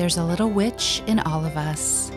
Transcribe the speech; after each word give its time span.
there's 0.00 0.16
a 0.16 0.24
little 0.24 0.48
witch 0.48 1.02
in 1.06 1.18
all 1.18 1.44
of 1.44 1.58
us. 1.58 2.10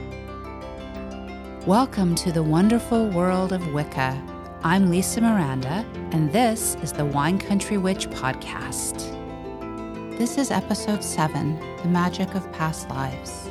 Welcome 1.67 2.15
to 2.15 2.31
the 2.31 2.41
wonderful 2.41 3.09
world 3.09 3.51
of 3.51 3.73
Wicca. 3.73 4.23
I'm 4.63 4.89
Lisa 4.89 5.19
Miranda, 5.19 5.85
and 6.13 6.31
this 6.31 6.77
is 6.81 6.93
the 6.93 7.03
Wine 7.03 7.37
Country 7.37 7.77
Witch 7.77 8.09
podcast. 8.09 9.09
This 10.17 10.37
is 10.37 10.49
episode 10.49 11.03
7 11.03 11.59
The 11.59 11.89
Magick 11.89 12.33
of 12.35 12.49
Past 12.53 12.89
Lives. 12.89 13.49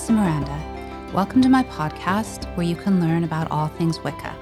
Lisa 0.00 0.12
Miranda. 0.14 1.10
Welcome 1.12 1.42
to 1.42 1.50
my 1.50 1.62
podcast 1.64 2.46
where 2.56 2.64
you 2.64 2.74
can 2.74 3.02
learn 3.02 3.22
about 3.22 3.50
all 3.50 3.68
things 3.68 4.02
Wicca. 4.02 4.34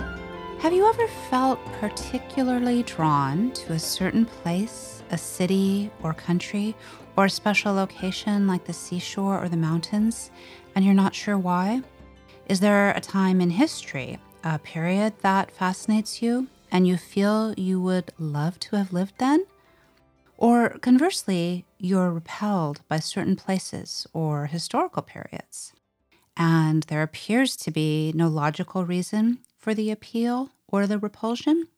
Have 0.61 0.73
you 0.73 0.89
ever 0.89 1.09
felt 1.29 1.59
particularly 1.81 2.85
drawn 2.85 3.51
to 3.55 3.73
a 3.73 3.79
certain 3.79 4.25
place, 4.25 5.03
a 5.11 5.19
city 5.19 5.91
or 6.01 6.15
country, 6.15 6.77
or 7.17 7.25
a 7.25 7.31
special 7.31 7.75
location 7.75 8.47
like 8.47 8.67
the 8.67 8.73
seashore 8.73 9.43
or 9.43 9.49
the 9.49 9.57
mountains, 9.57 10.31
and 10.77 10.85
you're 10.85 10.95
not 10.95 11.13
sure 11.13 11.37
why? 11.37 11.83
Is 12.49 12.61
there 12.61 12.93
a 12.93 13.01
time 13.01 13.41
in 13.41 13.51
history, 13.51 14.21
a 14.45 14.61
period 14.61 15.15
that 15.23 15.51
fascinates 15.51 16.23
you, 16.23 16.47
and 16.71 16.87
you 16.87 16.97
feel 16.97 17.53
you 17.55 17.83
would 17.83 18.13
love 18.17 18.61
to 18.61 18.77
have 18.77 18.93
lived 18.93 19.15
then? 19.19 19.45
Or 20.37 20.79
conversely, 20.79 21.65
you're 21.79 22.11
repelled 22.11 22.81
by 22.89 22.99
certain 22.99 23.37
places 23.37 24.07
or 24.13 24.47
historical 24.47 25.03
periods, 25.03 25.73
and 26.37 26.83
there 26.85 27.03
appears 27.03 27.57
to 27.57 27.71
be 27.71 28.13
no 28.15 28.29
logical 28.29 28.85
reason 28.85 29.39
for 29.57 29.75
the 29.75 29.91
appeal 29.91 30.51
or 30.69 30.87
the 30.87 30.99
repulsion. 30.99 31.69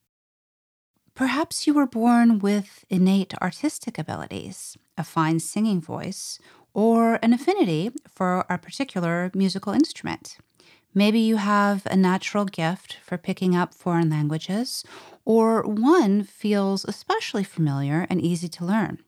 Perhaps 1.14 1.66
you 1.66 1.74
were 1.74 1.86
born 1.86 2.38
with 2.38 2.84
innate 2.88 3.34
artistic 3.42 3.98
abilities, 3.98 4.76
a 4.96 5.04
fine 5.04 5.38
singing 5.40 5.80
voice, 5.80 6.38
or 6.72 7.18
an 7.22 7.32
affinity 7.32 7.90
for 8.08 8.44
a 8.48 8.56
particular 8.56 9.30
musical 9.34 9.72
instrument. 9.72 10.38
Maybe 10.94 11.20
you 11.20 11.36
have 11.36 11.86
a 11.86 11.96
natural 11.96 12.44
gift 12.44 12.98
for 13.04 13.18
picking 13.18 13.54
up 13.54 13.74
foreign 13.74 14.10
languages, 14.10 14.84
or 15.24 15.62
one 15.62 16.22
feels 16.22 16.84
especially 16.84 17.44
familiar 17.44 18.06
and 18.10 18.20
easy 18.20 18.48
to 18.48 18.64
learn. 18.64 18.98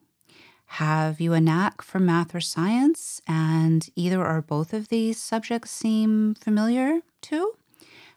Have 0.77 1.21
you 1.21 1.33
a 1.33 1.39
knack 1.39 1.83
for 1.83 1.99
math 1.99 2.33
or 2.33 2.41
science, 2.41 3.21
and 3.27 3.87
either 3.95 4.25
or 4.25 4.41
both 4.41 4.73
of 4.73 4.87
these 4.87 5.21
subjects 5.21 5.69
seem 5.69 6.33
familiar 6.33 7.01
too? 7.21 7.53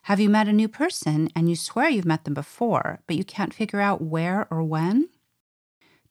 Have 0.03 0.19
you 0.19 0.27
met 0.27 0.47
a 0.47 0.53
new 0.53 0.67
person 0.67 1.29
and 1.35 1.47
you 1.47 1.55
swear 1.55 1.87
you've 1.87 2.03
met 2.03 2.23
them 2.23 2.33
before, 2.33 2.99
but 3.05 3.15
you 3.15 3.23
can't 3.23 3.53
figure 3.53 3.79
out 3.79 4.01
where 4.01 4.47
or 4.49 4.63
when? 4.63 5.09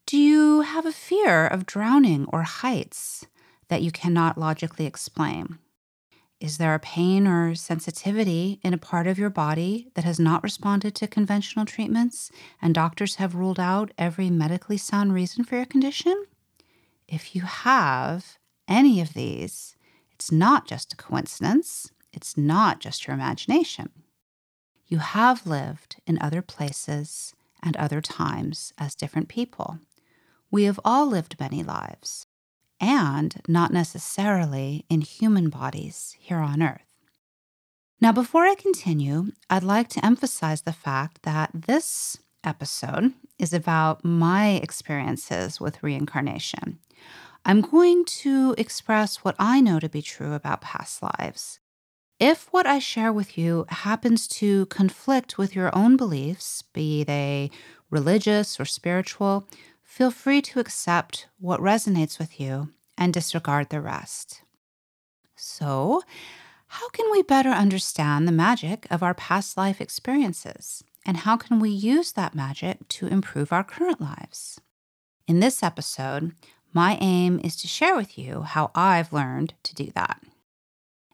Do 0.06 0.16
you 0.16 0.60
have 0.60 0.86
a 0.86 0.92
fear 0.92 1.48
of 1.48 1.66
drowning 1.66 2.26
or 2.26 2.42
heights 2.42 3.26
that 3.66 3.82
you 3.82 3.90
cannot 3.90 4.38
logically 4.38 4.86
explain? 4.86 5.58
Is 6.38 6.58
there 6.58 6.74
a 6.74 6.78
pain 6.78 7.26
or 7.26 7.56
sensitivity 7.56 8.60
in 8.62 8.72
a 8.72 8.78
part 8.78 9.08
of 9.08 9.18
your 9.18 9.30
body 9.30 9.88
that 9.94 10.04
has 10.04 10.20
not 10.20 10.44
responded 10.44 10.94
to 10.94 11.08
conventional 11.08 11.66
treatments 11.66 12.30
and 12.62 12.72
doctors 12.72 13.16
have 13.16 13.34
ruled 13.34 13.58
out 13.58 13.90
every 13.98 14.30
medically 14.30 14.76
sound 14.76 15.12
reason 15.12 15.42
for 15.42 15.56
your 15.56 15.66
condition? 15.66 16.24
If 17.08 17.34
you 17.34 17.42
have 17.42 18.38
any 18.66 19.00
of 19.00 19.14
these, 19.14 19.76
it's 20.10 20.32
not 20.32 20.66
just 20.66 20.92
a 20.92 20.96
coincidence, 20.96 21.90
it's 22.12 22.36
not 22.36 22.80
just 22.80 23.06
your 23.06 23.14
imagination. 23.14 23.90
You 24.86 24.98
have 24.98 25.46
lived 25.46 25.96
in 26.06 26.18
other 26.20 26.42
places 26.42 27.34
and 27.62 27.76
other 27.76 28.00
times 28.00 28.72
as 28.78 28.94
different 28.94 29.28
people. 29.28 29.78
We 30.50 30.64
have 30.64 30.80
all 30.84 31.06
lived 31.06 31.38
many 31.38 31.62
lives 31.62 32.26
and 32.80 33.40
not 33.48 33.72
necessarily 33.72 34.84
in 34.88 35.00
human 35.00 35.48
bodies 35.48 36.16
here 36.18 36.38
on 36.38 36.62
Earth. 36.62 36.82
Now, 38.00 38.12
before 38.12 38.44
I 38.44 38.54
continue, 38.54 39.32
I'd 39.48 39.62
like 39.62 39.88
to 39.90 40.04
emphasize 40.04 40.62
the 40.62 40.72
fact 40.72 41.22
that 41.22 41.50
this 41.54 42.18
episode 42.44 43.14
is 43.38 43.52
about 43.52 44.04
my 44.04 44.50
experiences 44.50 45.60
with 45.60 45.82
reincarnation. 45.82 46.78
I'm 47.46 47.60
going 47.60 48.04
to 48.06 48.56
express 48.58 49.18
what 49.18 49.36
I 49.38 49.60
know 49.60 49.78
to 49.78 49.88
be 49.88 50.02
true 50.02 50.32
about 50.32 50.62
past 50.62 51.00
lives. 51.00 51.60
If 52.18 52.48
what 52.50 52.66
I 52.66 52.80
share 52.80 53.12
with 53.12 53.38
you 53.38 53.66
happens 53.68 54.26
to 54.40 54.66
conflict 54.66 55.38
with 55.38 55.54
your 55.54 55.72
own 55.72 55.96
beliefs, 55.96 56.62
be 56.62 57.04
they 57.04 57.52
religious 57.88 58.58
or 58.58 58.64
spiritual, 58.64 59.48
feel 59.84 60.10
free 60.10 60.42
to 60.42 60.58
accept 60.58 61.28
what 61.38 61.60
resonates 61.60 62.18
with 62.18 62.40
you 62.40 62.70
and 62.98 63.14
disregard 63.14 63.68
the 63.68 63.80
rest. 63.80 64.42
So, 65.36 66.02
how 66.66 66.88
can 66.88 67.12
we 67.12 67.22
better 67.22 67.50
understand 67.50 68.26
the 68.26 68.32
magic 68.32 68.88
of 68.90 69.04
our 69.04 69.14
past 69.14 69.56
life 69.56 69.80
experiences? 69.80 70.82
And 71.04 71.18
how 71.18 71.36
can 71.36 71.60
we 71.60 71.70
use 71.70 72.10
that 72.12 72.34
magic 72.34 72.88
to 72.88 73.06
improve 73.06 73.52
our 73.52 73.62
current 73.62 74.00
lives? 74.00 74.60
In 75.28 75.38
this 75.38 75.62
episode, 75.62 76.34
my 76.76 76.98
aim 77.00 77.40
is 77.42 77.56
to 77.56 77.66
share 77.66 77.96
with 77.96 78.18
you 78.18 78.42
how 78.42 78.70
I've 78.74 79.10
learned 79.10 79.54
to 79.62 79.74
do 79.74 79.90
that. 79.94 80.22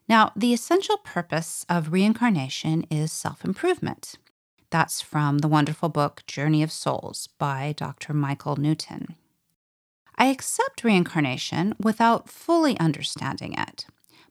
Now, 0.09 0.33
the 0.35 0.53
essential 0.53 0.97
purpose 0.97 1.65
of 1.69 1.93
reincarnation 1.93 2.85
is 2.91 3.13
self 3.13 3.45
improvement. 3.45 4.15
That's 4.71 4.99
from 4.99 5.37
the 5.37 5.47
wonderful 5.47 5.87
book 5.87 6.23
Journey 6.27 6.63
of 6.63 6.71
Souls 6.73 7.29
by 7.37 7.73
Dr. 7.77 8.13
Michael 8.13 8.57
Newton. 8.57 9.15
I 10.17 10.25
accept 10.25 10.83
reincarnation 10.83 11.75
without 11.81 12.27
fully 12.27 12.77
understanding 12.77 13.53
it, 13.57 13.85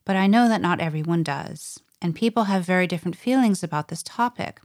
but 0.04 0.16
I 0.16 0.26
know 0.26 0.50
that 0.50 0.60
not 0.60 0.80
everyone 0.80 1.22
does, 1.22 1.80
and 2.02 2.14
people 2.14 2.44
have 2.44 2.66
very 2.66 2.86
different 2.86 3.16
feelings 3.16 3.62
about 3.62 3.88
this 3.88 4.02
topic. 4.02 4.60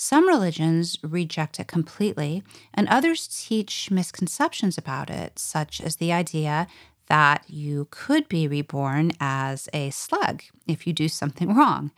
Some 0.00 0.28
religions 0.28 0.96
reject 1.02 1.58
it 1.58 1.66
completely, 1.66 2.44
and 2.72 2.86
others 2.86 3.26
teach 3.26 3.90
misconceptions 3.90 4.78
about 4.78 5.10
it, 5.10 5.40
such 5.40 5.80
as 5.80 5.96
the 5.96 6.12
idea 6.12 6.68
that 7.08 7.42
you 7.48 7.88
could 7.90 8.28
be 8.28 8.46
reborn 8.46 9.10
as 9.18 9.68
a 9.72 9.90
slug 9.90 10.44
if 10.68 10.86
you 10.86 10.92
do 10.92 11.08
something 11.08 11.52
wrong. 11.52 11.90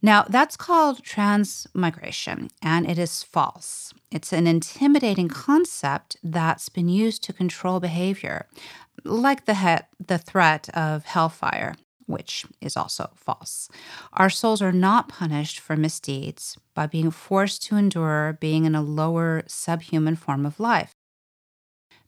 Now, 0.00 0.24
that's 0.28 0.56
called 0.56 1.02
transmigration, 1.02 2.48
and 2.62 2.88
it 2.88 2.96
is 2.96 3.24
false. 3.24 3.92
It's 4.12 4.32
an 4.32 4.46
intimidating 4.46 5.26
concept 5.26 6.18
that's 6.22 6.68
been 6.68 6.88
used 6.88 7.24
to 7.24 7.32
control 7.32 7.80
behavior, 7.80 8.46
like 9.02 9.46
the, 9.46 9.56
he- 9.56 10.04
the 10.06 10.18
threat 10.18 10.68
of 10.74 11.06
hellfire, 11.06 11.74
which 12.06 12.44
is 12.60 12.76
also 12.76 13.10
false. 13.16 13.68
Our 14.12 14.30
souls 14.30 14.62
are 14.62 14.72
not 14.72 15.08
punished 15.08 15.60
for 15.60 15.76
misdeeds 15.76 16.56
by 16.74 16.86
being 16.86 17.10
forced 17.10 17.62
to 17.64 17.76
endure 17.76 18.38
being 18.40 18.64
in 18.64 18.74
a 18.74 18.82
lower 18.82 19.42
subhuman 19.46 20.16
form 20.16 20.46
of 20.46 20.60
life. 20.60 20.92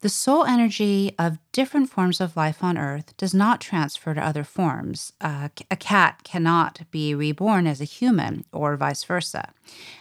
The 0.05 0.11
soul 0.11 0.45
energy 0.45 1.15
of 1.19 1.39
different 1.51 1.89
forms 1.89 2.21
of 2.21 2.37
life 2.37 2.63
on 2.63 2.77
Earth 2.77 3.17
does 3.17 3.33
not 3.33 3.59
transfer 3.59 4.13
to 4.13 4.23
other 4.23 4.45
forms. 4.45 5.15
Uh, 5.19 5.49
a 5.71 5.77
cat 5.77 6.21
cannot 6.25 6.83
be 6.91 7.15
reborn 7.15 7.67
as 7.67 7.81
a 7.81 7.85
human, 7.85 8.45
or 8.53 8.77
vice 8.77 9.03
versa. 9.03 9.55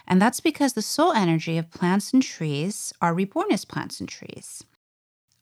And 0.06 0.20
that's 0.20 0.40
because 0.40 0.74
the 0.74 0.82
soul 0.82 1.12
energy 1.12 1.56
of 1.56 1.70
plants 1.70 2.12
and 2.12 2.22
trees 2.22 2.92
are 3.00 3.14
reborn 3.14 3.50
as 3.50 3.64
plants 3.64 3.98
and 3.98 4.06
trees. 4.06 4.62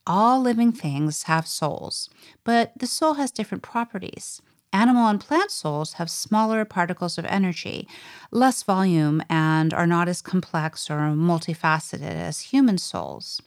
All 0.06 0.40
living 0.40 0.72
things 0.72 1.24
have 1.24 1.46
souls, 1.46 2.10
but 2.44 2.72
the 2.76 2.86
soul 2.86 3.14
has 3.14 3.30
different 3.30 3.62
properties. 3.62 4.42
Animal 4.72 5.06
and 5.06 5.20
plant 5.20 5.50
souls 5.50 5.94
have 5.94 6.10
smaller 6.10 6.64
particles 6.64 7.18
of 7.18 7.26
energy, 7.26 7.86
less 8.30 8.62
volume, 8.62 9.22
and 9.28 9.74
are 9.74 9.86
not 9.86 10.08
as 10.08 10.22
complex 10.22 10.90
or 10.90 10.96
multifaceted 10.96 12.02
as 12.02 12.40
human 12.40 12.78
souls 12.78 13.40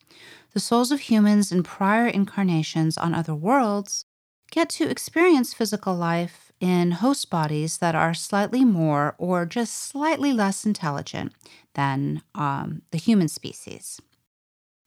the 0.55 0.59
souls 0.61 0.89
of 0.89 1.01
humans 1.01 1.51
in 1.51 1.63
prior 1.63 2.07
incarnations 2.07 2.97
on 2.97 3.13
other 3.13 3.35
worlds 3.35 4.05
get 4.51 4.69
to 4.69 4.89
experience 4.89 5.53
physical 5.53 5.93
life 5.93 6.53
in 6.61 6.91
host 6.91 7.29
bodies 7.29 7.79
that 7.79 7.93
are 7.93 8.13
slightly 8.13 8.63
more 8.63 9.15
or 9.17 9.45
just 9.45 9.73
slightly 9.73 10.31
less 10.31 10.65
intelligent 10.65 11.33
than 11.73 12.21
um, 12.33 12.81
the 12.91 12.97
human 12.97 13.27
species. 13.27 13.99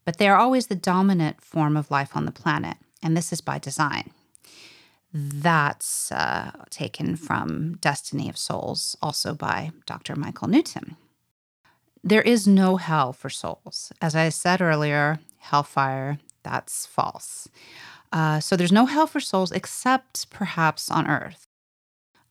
But 0.09 0.17
they 0.17 0.29
are 0.31 0.39
always 0.39 0.69
the 0.69 0.75
dominant 0.75 1.43
form 1.43 1.77
of 1.77 1.91
life 1.91 2.17
on 2.17 2.25
the 2.25 2.33
planet, 2.33 2.79
and 3.03 3.15
this 3.15 3.31
is 3.31 3.43
by 3.43 3.59
design. 3.59 4.09
That's 5.13 6.11
uh, 6.11 6.53
taken 6.71 7.15
from 7.15 7.75
Destiny 7.83 8.31
of 8.31 8.39
Souls, 8.39 8.97
also 9.03 9.35
by 9.35 9.73
Dr. 9.85 10.17
Michael 10.17 10.49
Newton. 10.49 10.97
There 12.03 12.23
is 12.23 12.47
no 12.47 12.79
hell 12.79 13.13
for 13.13 13.29
souls. 13.29 13.93
As 14.01 14.17
I 14.17 14.31
said 14.31 14.63
earlier, 14.63 15.19
hellfire, 15.41 16.19
that's 16.43 16.87
false. 16.87 17.51
Uh, 18.11 18.41
so 18.41 18.57
there's 18.57 18.73
no 18.73 18.87
hell 18.87 19.07
for 19.07 19.21
souls 19.21 19.53
except 19.53 20.31
perhaps 20.31 20.91
on 20.91 21.07
earth. 21.07 21.47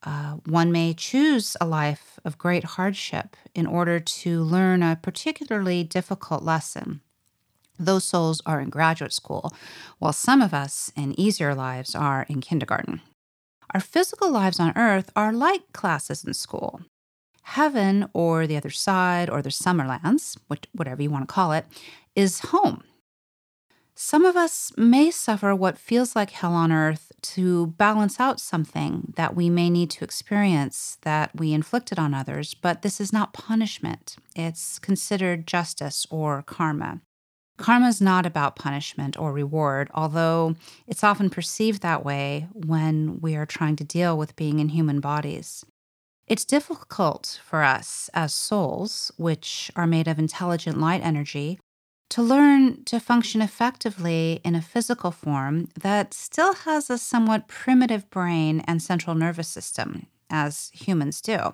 Uh, 0.02 0.38
one 0.48 0.72
may 0.72 0.96
choose 0.96 1.56
a 1.62 1.68
life 1.68 2.18
of 2.26 2.40
great 2.40 2.64
hardship 2.64 3.38
in 3.54 3.68
order 3.68 4.00
to 4.00 4.42
learn 4.42 4.82
a 4.82 4.98
particularly 5.00 5.84
difficult 5.84 6.42
lesson. 6.42 7.02
Those 7.80 8.04
souls 8.04 8.42
are 8.46 8.60
in 8.60 8.70
graduate 8.70 9.14
school, 9.14 9.52
while 10.00 10.14
some 10.14 10.42
of 10.42 10.54
us 10.54 10.92
in 10.96 11.20
easier 11.20 11.54
lives 11.54 11.96
are 11.96 12.26
in 12.30 12.42
kindergarten. 12.42 13.02
Our 13.74 13.82
physical 13.82 14.32
lives 14.32 14.60
on 14.60 14.78
earth 14.78 15.12
are 15.16 15.34
like 15.34 15.74
classes 15.74 16.24
in 16.24 16.34
school. 16.34 16.82
Heaven, 17.44 18.10
or 18.14 18.48
the 18.48 18.58
other 18.58 18.70
side, 18.70 19.30
or 19.30 19.42
the 19.42 19.50
summerlands, 19.50 20.38
whatever 20.74 21.02
you 21.02 21.10
want 21.10 21.28
to 21.28 21.34
call 21.34 21.52
it, 21.54 21.66
is 22.16 22.40
home. 22.40 22.84
Some 24.00 24.26
of 24.26 24.36
us 24.36 24.72
may 24.78 25.10
suffer 25.10 25.56
what 25.56 25.80
feels 25.80 26.16
like 26.16 26.30
hell 26.30 26.54
on 26.54 26.72
earth 26.72 27.12
to 27.34 27.68
balance 27.78 28.20
out 28.20 28.40
something 28.40 29.12
that 29.16 29.36
we 29.36 29.50
may 29.50 29.72
need 29.72 29.90
to 29.92 30.04
experience 30.04 31.00
that 31.02 31.32
we 31.34 31.52
inflicted 31.52 31.98
on 31.98 32.14
others, 32.14 32.54
but 32.54 32.84
this 32.84 33.02
is 33.02 33.12
not 33.12 33.34
punishment. 33.34 34.18
It's 34.36 34.78
considered 34.78 35.48
justice 35.48 36.06
or 36.12 36.44
karma. 36.44 37.02
Karma 37.58 37.88
is 37.88 38.00
not 38.00 38.26
about 38.26 38.56
punishment 38.56 39.20
or 39.20 39.34
reward, 39.34 39.90
although 39.94 40.56
it's 40.86 41.04
often 41.04 41.30
perceived 41.30 41.82
that 41.82 42.06
way 42.06 42.48
when 42.54 43.20
we 43.20 43.36
are 43.36 43.48
trying 43.48 43.76
to 43.78 43.84
deal 43.84 44.18
with 44.18 44.36
being 44.36 44.60
in 44.60 44.70
human 44.70 45.00
bodies. 45.00 45.66
It's 46.28 46.46
difficult 46.46 47.40
for 47.44 47.64
us 47.64 48.10
as 48.14 48.34
souls, 48.34 49.12
which 49.18 49.72
are 49.76 49.88
made 49.88 50.08
of 50.08 50.20
intelligent 50.20 50.80
light 50.80 51.02
energy, 51.04 51.60
to 52.10 52.22
learn 52.22 52.84
to 52.86 53.00
function 53.00 53.42
effectively 53.42 54.40
in 54.44 54.54
a 54.54 54.62
physical 54.62 55.12
form 55.12 55.70
that 55.80 56.14
still 56.14 56.54
has 56.54 56.90
a 56.90 56.98
somewhat 56.98 57.48
primitive 57.48 58.10
brain 58.10 58.62
and 58.68 58.82
central 58.82 59.16
nervous 59.16 59.48
system, 59.48 60.08
as 60.30 60.70
humans 60.74 61.22
do. 61.22 61.54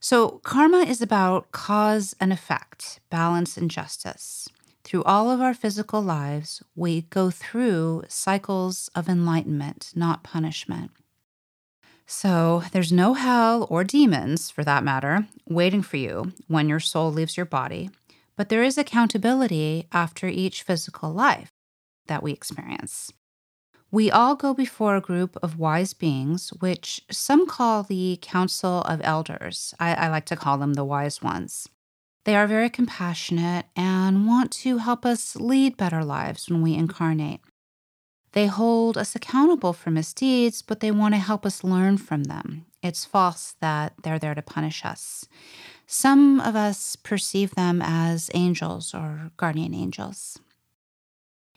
So, 0.00 0.40
karma 0.44 0.78
is 0.78 1.02
about 1.02 1.50
cause 1.50 2.14
and 2.20 2.32
effect, 2.32 3.00
balance 3.10 3.56
and 3.56 3.70
justice. 3.70 4.48
Through 4.88 5.04
all 5.04 5.30
of 5.30 5.42
our 5.42 5.52
physical 5.52 6.00
lives, 6.00 6.62
we 6.74 7.02
go 7.02 7.30
through 7.30 8.04
cycles 8.08 8.88
of 8.94 9.06
enlightenment, 9.06 9.92
not 9.94 10.22
punishment. 10.22 10.92
So, 12.06 12.62
there's 12.72 12.90
no 12.90 13.12
hell 13.12 13.66
or 13.68 13.84
demons, 13.84 14.50
for 14.50 14.64
that 14.64 14.82
matter, 14.82 15.28
waiting 15.46 15.82
for 15.82 15.98
you 15.98 16.32
when 16.46 16.70
your 16.70 16.80
soul 16.80 17.12
leaves 17.12 17.36
your 17.36 17.44
body, 17.44 17.90
but 18.34 18.48
there 18.48 18.62
is 18.62 18.78
accountability 18.78 19.86
after 19.92 20.26
each 20.26 20.62
physical 20.62 21.12
life 21.12 21.52
that 22.06 22.22
we 22.22 22.32
experience. 22.32 23.12
We 23.90 24.10
all 24.10 24.36
go 24.36 24.54
before 24.54 24.96
a 24.96 25.02
group 25.02 25.36
of 25.42 25.58
wise 25.58 25.92
beings, 25.92 26.48
which 26.60 27.02
some 27.10 27.46
call 27.46 27.82
the 27.82 28.18
Council 28.22 28.80
of 28.86 29.02
Elders. 29.04 29.74
I, 29.78 29.92
I 29.94 30.08
like 30.08 30.24
to 30.24 30.36
call 30.36 30.56
them 30.56 30.72
the 30.72 30.84
wise 30.86 31.20
ones. 31.20 31.68
They 32.28 32.36
are 32.36 32.46
very 32.46 32.68
compassionate 32.68 33.64
and 33.74 34.26
want 34.26 34.52
to 34.60 34.76
help 34.76 35.06
us 35.06 35.34
lead 35.34 35.78
better 35.78 36.04
lives 36.04 36.50
when 36.50 36.60
we 36.60 36.74
incarnate. 36.74 37.40
They 38.32 38.48
hold 38.48 38.98
us 38.98 39.14
accountable 39.14 39.72
for 39.72 39.90
misdeeds, 39.90 40.60
but 40.60 40.80
they 40.80 40.90
want 40.90 41.14
to 41.14 41.20
help 41.20 41.46
us 41.46 41.64
learn 41.64 41.96
from 41.96 42.24
them. 42.24 42.66
It's 42.82 43.06
false 43.06 43.54
that 43.60 43.94
they're 44.02 44.18
there 44.18 44.34
to 44.34 44.42
punish 44.42 44.84
us. 44.84 45.26
Some 45.86 46.38
of 46.38 46.54
us 46.54 46.96
perceive 46.96 47.54
them 47.54 47.80
as 47.80 48.30
angels 48.34 48.92
or 48.92 49.30
guardian 49.38 49.72
angels. 49.72 50.38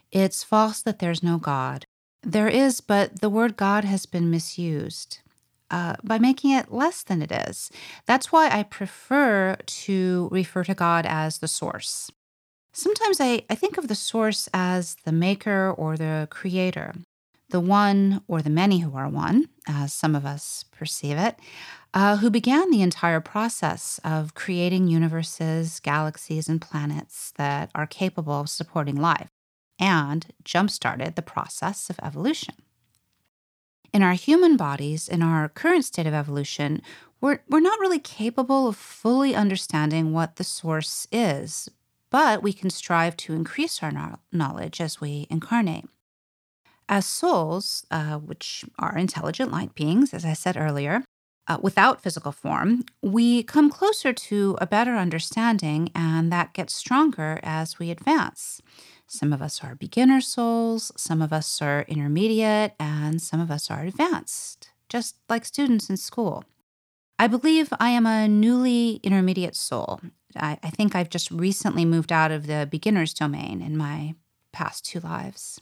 It's 0.09 0.41
false 0.41 0.81
that 0.83 0.99
there's 0.99 1.21
no 1.21 1.37
God. 1.37 1.83
There 2.23 2.47
is, 2.47 2.79
but 2.79 3.19
the 3.19 3.29
word 3.29 3.57
God 3.57 3.83
has 3.83 4.05
been 4.05 4.31
misused 4.31 5.19
uh, 5.71 5.95
by 6.03 6.19
making 6.19 6.51
it 6.51 6.71
less 6.71 7.01
than 7.01 7.21
it 7.21 7.31
is. 7.31 7.71
That's 8.05 8.31
why 8.31 8.49
I 8.49 8.63
prefer 8.63 9.57
to 9.65 10.29
refer 10.31 10.63
to 10.65 10.75
God 10.75 11.05
as 11.07 11.39
the 11.39 11.47
source. 11.47 12.11
Sometimes 12.73 13.19
I, 13.19 13.43
I 13.49 13.55
think 13.55 13.77
of 13.77 13.87
the 13.87 13.95
source 13.95 14.47
as 14.53 14.95
the 15.03 15.11
maker 15.11 15.73
or 15.75 15.97
the 15.97 16.27
creator, 16.29 16.93
the 17.49 17.59
one 17.59 18.21
or 18.27 18.41
the 18.41 18.49
many 18.49 18.79
who 18.79 18.95
are 18.95 19.09
one, 19.09 19.49
as 19.67 19.93
some 19.93 20.15
of 20.15 20.25
us 20.25 20.63
perceive 20.71 21.17
it, 21.17 21.37
uh, 21.93 22.17
who 22.17 22.29
began 22.29 22.71
the 22.71 22.81
entire 22.81 23.19
process 23.19 23.99
of 24.03 24.33
creating 24.33 24.87
universes, 24.87 25.79
galaxies, 25.81 26.47
and 26.47 26.61
planets 26.61 27.33
that 27.35 27.69
are 27.75 27.87
capable 27.87 28.39
of 28.39 28.49
supporting 28.49 28.95
life 28.95 29.29
and 29.79 30.27
jump 30.43 30.69
started 30.69 31.15
the 31.15 31.21
process 31.21 31.89
of 31.89 31.99
evolution. 32.01 32.55
In 33.93 34.03
our 34.03 34.13
human 34.13 34.55
bodies, 34.55 35.09
in 35.09 35.21
our 35.21 35.49
current 35.49 35.83
state 35.83 36.07
of 36.07 36.13
evolution, 36.13 36.81
we're, 37.19 37.39
we're 37.49 37.59
not 37.59 37.79
really 37.79 37.99
capable 37.99 38.67
of 38.67 38.77
fully 38.77 39.35
understanding 39.35 40.13
what 40.13 40.37
the 40.37 40.43
source 40.43 41.07
is, 41.11 41.69
but 42.09 42.41
we 42.41 42.53
can 42.53 42.69
strive 42.69 43.17
to 43.17 43.33
increase 43.33 43.83
our 43.83 44.17
knowledge 44.31 44.79
as 44.79 45.01
we 45.01 45.27
incarnate. 45.29 45.85
As 46.87 47.05
souls, 47.05 47.85
uh, 47.91 48.17
which 48.17 48.65
are 48.79 48.97
intelligent 48.97 49.51
light 49.51 49.75
beings, 49.75 50.13
as 50.13 50.25
I 50.25 50.33
said 50.33 50.57
earlier, 50.57 51.03
uh, 51.47 51.57
without 51.61 52.01
physical 52.01 52.31
form, 52.31 52.83
we 53.01 53.43
come 53.43 53.69
closer 53.69 54.13
to 54.13 54.57
a 54.61 54.67
better 54.67 54.95
understanding, 54.95 55.89
and 55.93 56.31
that 56.31 56.53
gets 56.53 56.73
stronger 56.73 57.39
as 57.43 57.77
we 57.77 57.91
advance. 57.91 58.61
Some 59.11 59.33
of 59.33 59.41
us 59.41 59.61
are 59.61 59.75
beginner 59.75 60.21
souls, 60.21 60.93
some 60.95 61.21
of 61.21 61.33
us 61.33 61.61
are 61.61 61.83
intermediate, 61.89 62.75
and 62.79 63.21
some 63.21 63.41
of 63.41 63.51
us 63.51 63.69
are 63.69 63.81
advanced, 63.81 64.69
just 64.87 65.17
like 65.27 65.43
students 65.43 65.89
in 65.89 65.97
school. 65.97 66.45
I 67.19 67.27
believe 67.27 67.73
I 67.77 67.89
am 67.89 68.05
a 68.05 68.29
newly 68.29 69.01
intermediate 69.03 69.57
soul. 69.57 69.99
I, 70.37 70.57
I 70.63 70.69
think 70.69 70.95
I've 70.95 71.09
just 71.09 71.29
recently 71.29 71.83
moved 71.83 72.13
out 72.13 72.31
of 72.31 72.47
the 72.47 72.69
beginner's 72.71 73.13
domain 73.13 73.61
in 73.61 73.75
my 73.75 74.15
past 74.53 74.85
two 74.85 75.01
lives. 75.01 75.59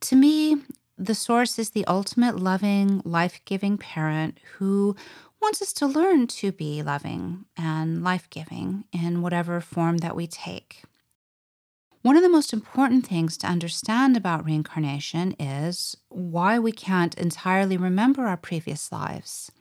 To 0.00 0.16
me, 0.16 0.56
the 0.96 1.14
Source 1.14 1.58
is 1.58 1.70
the 1.70 1.84
ultimate 1.84 2.38
loving, 2.38 3.02
life 3.04 3.42
giving 3.44 3.76
parent 3.76 4.40
who 4.56 4.96
wants 5.42 5.60
us 5.60 5.74
to 5.74 5.86
learn 5.86 6.26
to 6.28 6.50
be 6.50 6.82
loving 6.82 7.44
and 7.58 8.02
life 8.02 8.30
giving 8.30 8.84
in 8.90 9.20
whatever 9.20 9.60
form 9.60 9.98
that 9.98 10.16
we 10.16 10.26
take. 10.26 10.84
One 12.08 12.16
of 12.16 12.22
the 12.22 12.30
most 12.30 12.54
important 12.54 13.06
things 13.06 13.36
to 13.36 13.46
understand 13.46 14.16
about 14.16 14.46
reincarnation 14.46 15.32
is 15.38 15.94
why 16.08 16.58
we 16.58 16.72
can't 16.72 17.14
entirely 17.18 17.76
remember 17.76 18.26
our 18.26 18.38
previous 18.38 18.90
lives. 18.90 19.52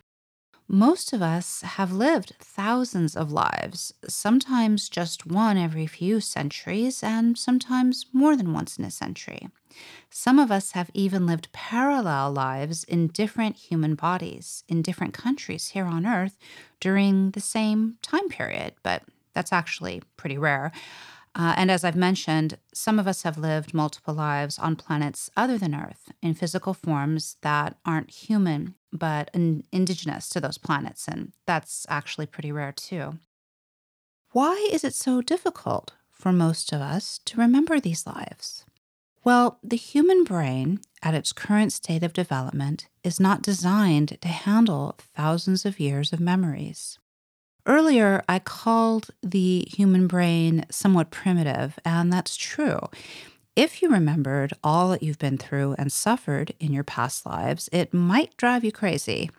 Most 0.66 1.12
of 1.12 1.22
us 1.22 1.60
have 1.64 1.92
lived 1.92 2.36
thousands 2.40 3.18
of 3.18 3.34
lives, 3.34 3.94
sometimes 4.08 4.88
just 4.88 5.28
one 5.28 5.58
every 5.58 5.88
few 5.88 6.22
centuries, 6.22 7.04
and 7.04 7.38
sometimes 7.38 8.06
more 8.14 8.38
than 8.38 8.54
once 8.54 8.78
in 8.78 8.86
a 8.86 8.92
century. 8.92 9.50
Some 10.10 10.40
of 10.40 10.50
us 10.50 10.72
have 10.72 10.90
even 10.94 11.26
lived 11.26 11.52
parallel 11.52 12.32
lives 12.32 12.86
in 12.86 13.08
different 13.08 13.58
human 13.58 13.96
bodies 13.96 14.64
in 14.70 14.82
different 14.82 15.14
countries 15.14 15.68
here 15.68 15.86
on 15.86 16.06
Earth 16.06 16.38
during 16.80 17.32
the 17.32 17.42
same 17.42 17.98
time 18.02 18.30
period, 18.30 18.76
but 18.84 19.04
that's 19.34 19.52
actually 19.52 20.02
pretty 20.16 20.38
rare. 20.38 20.72
Uh, 21.38 21.54
and 21.56 21.70
as 21.70 21.84
I've 21.84 21.96
mentioned, 21.96 22.58
some 22.74 22.98
of 22.98 23.08
us 23.08 23.22
have 23.22 23.38
lived 23.38 23.72
multiple 23.72 24.16
lives 24.16 24.58
on 24.58 24.76
planets 24.76 25.30
other 25.38 25.56
than 25.60 25.76
Earth 25.76 26.12
in 26.20 26.34
physical 26.34 26.74
forms 26.74 27.38
that 27.42 27.78
aren't 27.86 28.10
human, 28.10 28.74
but 28.92 29.30
in, 29.36 29.64
indigenous 29.72 30.30
to 30.30 30.42
those 30.42 30.58
planets. 30.58 31.08
And 31.08 31.34
that's 31.46 31.86
actually 31.90 32.26
pretty 32.26 32.52
rare 32.52 32.72
too. 32.72 33.20
Why 34.32 34.68
is 34.72 34.84
it 34.84 34.96
so 34.96 35.22
difficult 35.22 35.94
for 36.12 36.34
most 36.34 36.74
of 36.74 36.82
us 36.82 37.20
to 37.26 37.40
remember 37.40 37.80
these 37.80 38.08
lives? 38.08 38.66
Well, 39.24 39.60
the 39.62 39.78
human 39.78 40.24
brain, 40.24 40.80
at 41.04 41.14
its 41.14 41.34
current 41.34 41.72
state 41.72 42.02
of 42.02 42.14
development, 42.14 42.88
is 43.04 43.20
not 43.20 43.44
designed 43.44 44.18
to 44.22 44.28
handle 44.28 44.96
thousands 44.98 45.66
of 45.66 45.80
years 45.80 46.12
of 46.12 46.20
memories. 46.20 46.98
Earlier, 47.68 48.24
I 48.30 48.40
called 48.40 49.10
the 49.22 49.68
human 49.70 50.08
brain 50.08 50.66
somewhat 50.72 51.12
primitive, 51.12 51.78
and 51.84 52.14
that's 52.14 52.38
true. 52.38 52.80
If 53.58 53.82
you 53.82 53.90
remembered 53.90 54.54
all 54.64 54.88
that 54.90 55.04
you've 55.04 55.20
been 55.20 55.38
through 55.38 55.76
and 55.78 55.92
suffered 55.92 56.54
in 56.62 56.72
your 56.72 56.86
past 56.86 57.26
lives, 57.26 57.68
it 57.74 57.94
might 57.94 58.38
drive 58.38 58.64
you 58.64 58.72
crazy. 58.72 59.30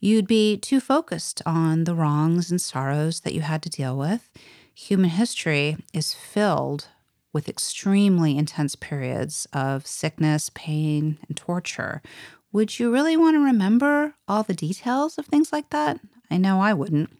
You'd 0.00 0.26
be 0.26 0.56
too 0.56 0.80
focused 0.80 1.40
on 1.46 1.84
the 1.84 1.94
wrongs 1.94 2.50
and 2.50 2.60
sorrows 2.60 3.20
that 3.20 3.34
you 3.34 3.42
had 3.42 3.62
to 3.62 3.70
deal 3.70 3.96
with. 3.96 4.28
Human 4.74 5.10
history 5.10 5.76
is 5.92 6.14
filled 6.14 6.88
with 7.32 7.48
extremely 7.48 8.36
intense 8.36 8.74
periods 8.74 9.46
of 9.52 9.86
sickness, 9.86 10.50
pain, 10.52 11.18
and 11.28 11.36
torture. 11.36 12.02
Would 12.50 12.80
you 12.80 12.92
really 12.92 13.16
want 13.16 13.36
to 13.36 13.44
remember 13.44 14.14
all 14.26 14.42
the 14.42 14.54
details 14.54 15.16
of 15.16 15.26
things 15.26 15.52
like 15.52 15.70
that? 15.70 16.00
I 16.28 16.38
know 16.38 16.60
I 16.60 16.74
wouldn't. 16.74 17.10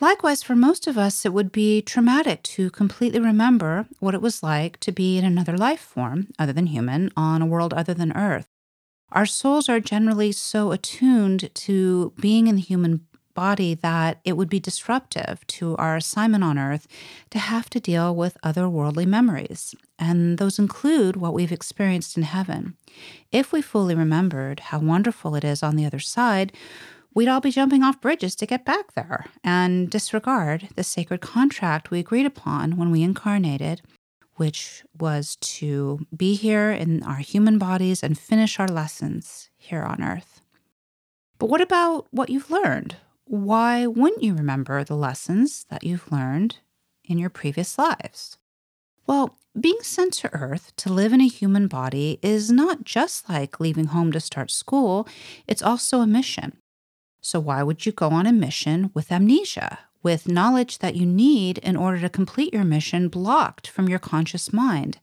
Likewise, 0.00 0.42
for 0.42 0.56
most 0.56 0.86
of 0.86 0.98
us, 0.98 1.24
it 1.24 1.32
would 1.32 1.52
be 1.52 1.80
traumatic 1.80 2.42
to 2.42 2.70
completely 2.70 3.20
remember 3.20 3.86
what 4.00 4.14
it 4.14 4.20
was 4.20 4.42
like 4.42 4.78
to 4.80 4.90
be 4.90 5.16
in 5.18 5.24
another 5.24 5.56
life 5.56 5.80
form, 5.80 6.28
other 6.38 6.52
than 6.52 6.66
human, 6.66 7.10
on 7.16 7.40
a 7.40 7.46
world 7.46 7.72
other 7.72 7.94
than 7.94 8.16
Earth. 8.16 8.48
Our 9.12 9.26
souls 9.26 9.68
are 9.68 9.78
generally 9.78 10.32
so 10.32 10.72
attuned 10.72 11.54
to 11.54 12.12
being 12.18 12.48
in 12.48 12.56
the 12.56 12.60
human 12.60 13.06
body 13.34 13.74
that 13.74 14.20
it 14.24 14.36
would 14.36 14.48
be 14.48 14.60
disruptive 14.60 15.44
to 15.46 15.76
our 15.76 15.96
assignment 15.96 16.44
on 16.44 16.58
Earth 16.58 16.86
to 17.30 17.38
have 17.38 17.68
to 17.70 17.80
deal 17.80 18.14
with 18.14 18.38
otherworldly 18.44 19.06
memories. 19.06 19.74
And 19.98 20.38
those 20.38 20.58
include 20.58 21.16
what 21.16 21.34
we've 21.34 21.52
experienced 21.52 22.16
in 22.16 22.22
heaven. 22.22 22.76
If 23.32 23.52
we 23.52 23.60
fully 23.60 23.94
remembered 23.94 24.60
how 24.60 24.78
wonderful 24.78 25.34
it 25.34 25.44
is 25.44 25.62
on 25.62 25.76
the 25.76 25.86
other 25.86 25.98
side, 25.98 26.52
we'd 27.14 27.28
all 27.28 27.40
be 27.40 27.50
jumping 27.50 27.82
off 27.82 28.00
bridges 28.00 28.34
to 28.36 28.46
get 28.46 28.64
back 28.64 28.92
there 28.94 29.26
and 29.42 29.88
disregard 29.88 30.68
the 30.74 30.84
sacred 30.84 31.20
contract 31.20 31.90
we 31.90 32.00
agreed 32.00 32.26
upon 32.26 32.76
when 32.76 32.90
we 32.90 33.02
incarnated, 33.02 33.80
which 34.36 34.84
was 34.98 35.36
to 35.36 36.06
be 36.14 36.34
here 36.34 36.70
in 36.70 37.02
our 37.04 37.18
human 37.18 37.56
bodies 37.56 38.02
and 38.02 38.18
finish 38.18 38.58
our 38.58 38.68
lessons 38.68 39.50
here 39.56 39.82
on 39.82 40.02
earth. 40.02 40.40
But 41.38 41.48
what 41.48 41.60
about 41.60 42.06
what 42.10 42.30
you've 42.30 42.50
learned? 42.50 42.96
Why 43.26 43.86
wouldn't 43.86 44.22
you 44.22 44.34
remember 44.34 44.84
the 44.84 44.96
lessons 44.96 45.64
that 45.70 45.84
you've 45.84 46.12
learned 46.12 46.58
in 47.04 47.18
your 47.18 47.30
previous 47.30 47.78
lives? 47.78 48.38
Well, 49.06 49.38
being 49.58 49.78
sent 49.82 50.14
to 50.14 50.32
Earth 50.34 50.72
to 50.76 50.92
live 50.92 51.12
in 51.12 51.20
a 51.20 51.28
human 51.28 51.68
body 51.68 52.18
is 52.22 52.50
not 52.50 52.84
just 52.84 53.28
like 53.28 53.60
leaving 53.60 53.86
home 53.86 54.10
to 54.12 54.20
start 54.20 54.50
school, 54.50 55.06
it's 55.46 55.62
also 55.62 56.00
a 56.00 56.06
mission. 56.06 56.56
So, 57.24 57.40
why 57.40 57.62
would 57.62 57.86
you 57.86 57.92
go 57.92 58.10
on 58.10 58.26
a 58.26 58.34
mission 58.34 58.90
with 58.92 59.10
amnesia, 59.10 59.78
with 60.02 60.28
knowledge 60.28 60.80
that 60.80 60.94
you 60.94 61.06
need 61.06 61.56
in 61.56 61.74
order 61.74 61.98
to 62.02 62.10
complete 62.10 62.52
your 62.52 62.64
mission 62.64 63.08
blocked 63.08 63.66
from 63.66 63.88
your 63.88 63.98
conscious 63.98 64.52
mind? 64.52 64.98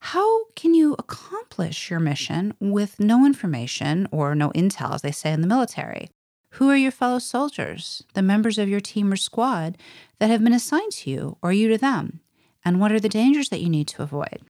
How 0.00 0.46
can 0.56 0.72
you 0.72 0.96
accomplish 0.98 1.90
your 1.90 2.00
mission 2.00 2.54
with 2.60 2.98
no 2.98 3.26
information 3.26 4.08
or 4.10 4.34
no 4.34 4.48
intel, 4.52 4.94
as 4.94 5.02
they 5.02 5.12
say 5.12 5.34
in 5.34 5.42
the 5.42 5.46
military? 5.46 6.08
Who 6.52 6.70
are 6.70 6.76
your 6.76 6.90
fellow 6.90 7.18
soldiers, 7.18 8.04
the 8.14 8.22
members 8.22 8.56
of 8.56 8.70
your 8.70 8.80
team 8.80 9.12
or 9.12 9.16
squad 9.16 9.76
that 10.18 10.30
have 10.30 10.42
been 10.42 10.54
assigned 10.54 10.92
to 10.92 11.10
you, 11.10 11.36
or 11.42 11.52
you 11.52 11.68
to 11.68 11.76
them? 11.76 12.20
And 12.64 12.80
what 12.80 12.90
are 12.90 13.00
the 13.00 13.10
dangers 13.10 13.50
that 13.50 13.60
you 13.60 13.68
need 13.68 13.88
to 13.88 14.02
avoid? 14.02 14.40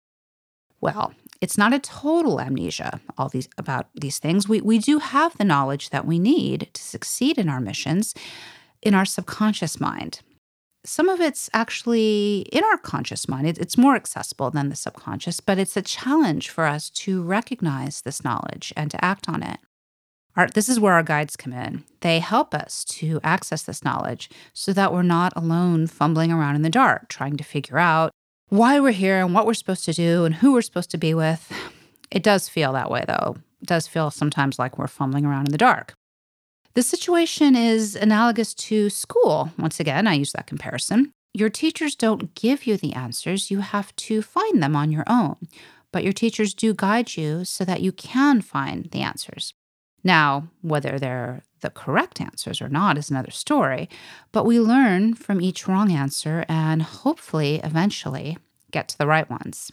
Well, 0.81 1.13
it's 1.41 1.57
not 1.57 1.73
a 1.73 1.79
total 1.79 2.41
amnesia 2.41 3.01
all 3.17 3.29
these 3.29 3.49
about 3.57 3.89
these 3.95 4.19
things. 4.19 4.49
We 4.49 4.61
we 4.61 4.79
do 4.79 4.99
have 4.99 5.37
the 5.37 5.45
knowledge 5.45 5.91
that 5.91 6.07
we 6.07 6.19
need 6.19 6.69
to 6.73 6.83
succeed 6.83 7.39
in 7.39 7.49
our 7.49 7.61
missions 7.61 8.15
in 8.83 8.95
our 8.95 9.05
subconscious 9.05 9.81
mind. 9.81 10.21
Some 10.85 11.11
of 11.11 11.21
it's 11.21 11.51
actually 11.53 12.47
in 12.51 12.65
our 12.65 12.79
conscious 12.79 13.29
mind. 13.29 13.47
It, 13.47 13.59
it's 13.59 13.77
more 13.77 13.95
accessible 13.95 14.51
than 14.51 14.71
the 14.71 14.77
subconscious, 14.77 15.41
but 15.41 15.59
it's 15.59 15.77
a 15.77 15.83
challenge 15.83 16.49
for 16.49 16.65
us 16.65 16.89
to 16.91 17.23
recognize 17.23 18.01
this 18.01 18.25
knowledge 18.25 18.73
and 18.77 18.91
to 18.91 19.05
act 19.05 19.29
on 19.29 19.43
it. 19.43 19.59
Our, 20.37 20.49
this 20.49 20.69
is 20.69 20.81
where 20.81 20.95
our 20.95 21.03
guides 21.03 21.37
come 21.37 21.53
in. 21.53 21.85
They 22.01 22.21
help 22.21 22.55
us 22.55 22.85
to 22.85 23.21
access 23.23 23.63
this 23.63 23.85
knowledge 23.85 24.31
so 24.55 24.73
that 24.73 24.93
we're 24.93 25.03
not 25.03 25.35
alone 25.37 25.87
fumbling 25.87 26.33
around 26.33 26.57
in 26.57 26.63
the 26.63 26.71
dark, 26.71 27.09
trying 27.09 27.37
to 27.37 27.45
figure 27.45 27.79
out 27.79 28.11
why 28.51 28.81
we're 28.81 28.91
here 28.91 29.21
and 29.21 29.33
what 29.33 29.47
we're 29.47 29.55
supposed 29.55 29.85
to 29.87 29.93
do 29.93 30.25
and 30.25 30.35
who 30.35 30.53
we're 30.53 30.63
supposed 30.63 30.91
to 30.91 30.99
be 30.99 31.15
with. 31.15 31.53
It 32.11 32.23
does 32.23 32.49
feel 32.49 32.73
that 32.73 32.91
way, 32.91 33.05
though. 33.07 33.37
It 33.63 33.67
does 33.67 33.87
feel 33.87 34.11
sometimes 34.11 34.59
like 34.59 34.77
we're 34.77 34.89
fumbling 34.89 35.25
around 35.25 35.47
in 35.49 35.53
the 35.53 35.59
dark. 35.59 35.95
The 36.75 36.83
situation 36.83 37.57
is 37.57 37.97
analogous 37.97 38.55
to 38.55 38.91
school. 38.91 39.53
Once 39.59 39.81
again, 39.81 40.07
I 40.07 40.15
use 40.15 40.33
that 40.33 40.47
comparison. 40.47 41.13
Your 41.33 41.51
teachers 41.51 41.95
don't 41.95 42.35
give 42.35 42.67
you 42.67 42.77
the 42.77 42.93
answers, 42.93 43.51
you 43.51 43.61
have 43.61 43.95
to 43.97 44.21
find 44.21 44.63
them 44.63 44.75
on 44.75 44.91
your 44.91 45.05
own. 45.07 45.37
But 45.93 46.05
your 46.05 46.13
teachers 46.13 46.55
do 46.55 46.75
guide 46.75 47.17
you 47.17 47.45
so 47.45 47.65
that 47.65 47.81
you 47.81 47.93
can 47.93 48.41
find 48.41 48.91
the 48.91 49.01
answers. 49.01 49.55
Now, 50.03 50.49
whether 50.63 50.99
they're 50.99 51.43
the 51.61 51.71
correct 51.71 52.21
answers 52.21 52.63
or 52.63 52.69
not 52.69 52.97
is 52.97 53.11
another 53.11 53.31
story, 53.31 53.89
but 54.33 54.47
we 54.47 54.59
learn 54.59 55.15
from 55.15 55.41
each 55.41 55.69
wrong 55.69 55.93
answer 55.93 56.45
and 56.49 56.83
hopefully 56.83 57.61
eventually 57.63 58.39
get 58.71 58.89
to 58.89 58.99
the 58.99 59.07
right 59.07 59.29
ones. 59.29 59.71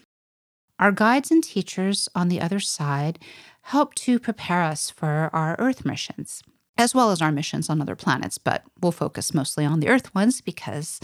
Our 0.79 0.91
guides 0.91 1.31
and 1.31 1.43
teachers 1.43 2.07
on 2.13 2.27
the 2.27 2.41
other 2.41 2.59
side 2.59 3.19
help 3.63 3.95
to 3.95 4.19
prepare 4.19 4.61
us 4.61 4.89
for 4.89 5.29
our 5.33 5.55
Earth 5.59 5.85
missions, 5.85 6.43
as 6.77 6.93
well 6.93 7.11
as 7.11 7.21
our 7.21 7.31
missions 7.31 7.69
on 7.69 7.81
other 7.81 7.95
planets, 7.95 8.37
but 8.37 8.63
we'll 8.81 8.91
focus 8.91 9.33
mostly 9.33 9.65
on 9.65 9.79
the 9.79 9.87
Earth 9.87 10.13
ones 10.13 10.41
because 10.41 10.99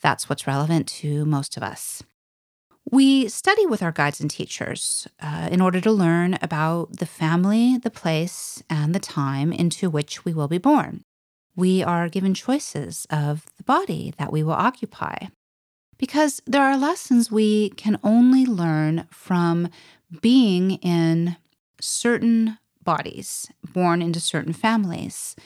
that's 0.00 0.28
what's 0.28 0.46
relevant 0.46 0.86
to 0.88 1.24
most 1.26 1.56
of 1.56 1.62
us. 1.62 2.02
We 2.90 3.28
study 3.28 3.66
with 3.66 3.82
our 3.82 3.92
guides 3.92 4.20
and 4.20 4.30
teachers 4.30 5.06
uh, 5.20 5.48
in 5.52 5.60
order 5.60 5.80
to 5.80 5.92
learn 5.92 6.38
about 6.40 6.96
the 6.96 7.06
family, 7.06 7.76
the 7.76 7.90
place, 7.90 8.62
and 8.70 8.94
the 8.94 9.00
time 9.00 9.52
into 9.52 9.90
which 9.90 10.24
we 10.24 10.32
will 10.32 10.48
be 10.48 10.58
born. 10.58 11.02
We 11.54 11.82
are 11.82 12.08
given 12.08 12.32
choices 12.32 13.06
of 13.10 13.44
the 13.58 13.64
body 13.64 14.14
that 14.16 14.32
we 14.32 14.42
will 14.42 14.52
occupy 14.52 15.26
because 15.98 16.40
there 16.46 16.62
are 16.62 16.78
lessons 16.78 17.30
we 17.30 17.70
can 17.70 17.98
only 18.02 18.46
learn 18.46 19.06
from 19.10 19.68
being 20.22 20.72
in 20.76 21.36
certain 21.80 22.58
bodies, 22.82 23.50
born 23.74 24.00
into 24.00 24.20
certain 24.20 24.54
families. 24.54 25.36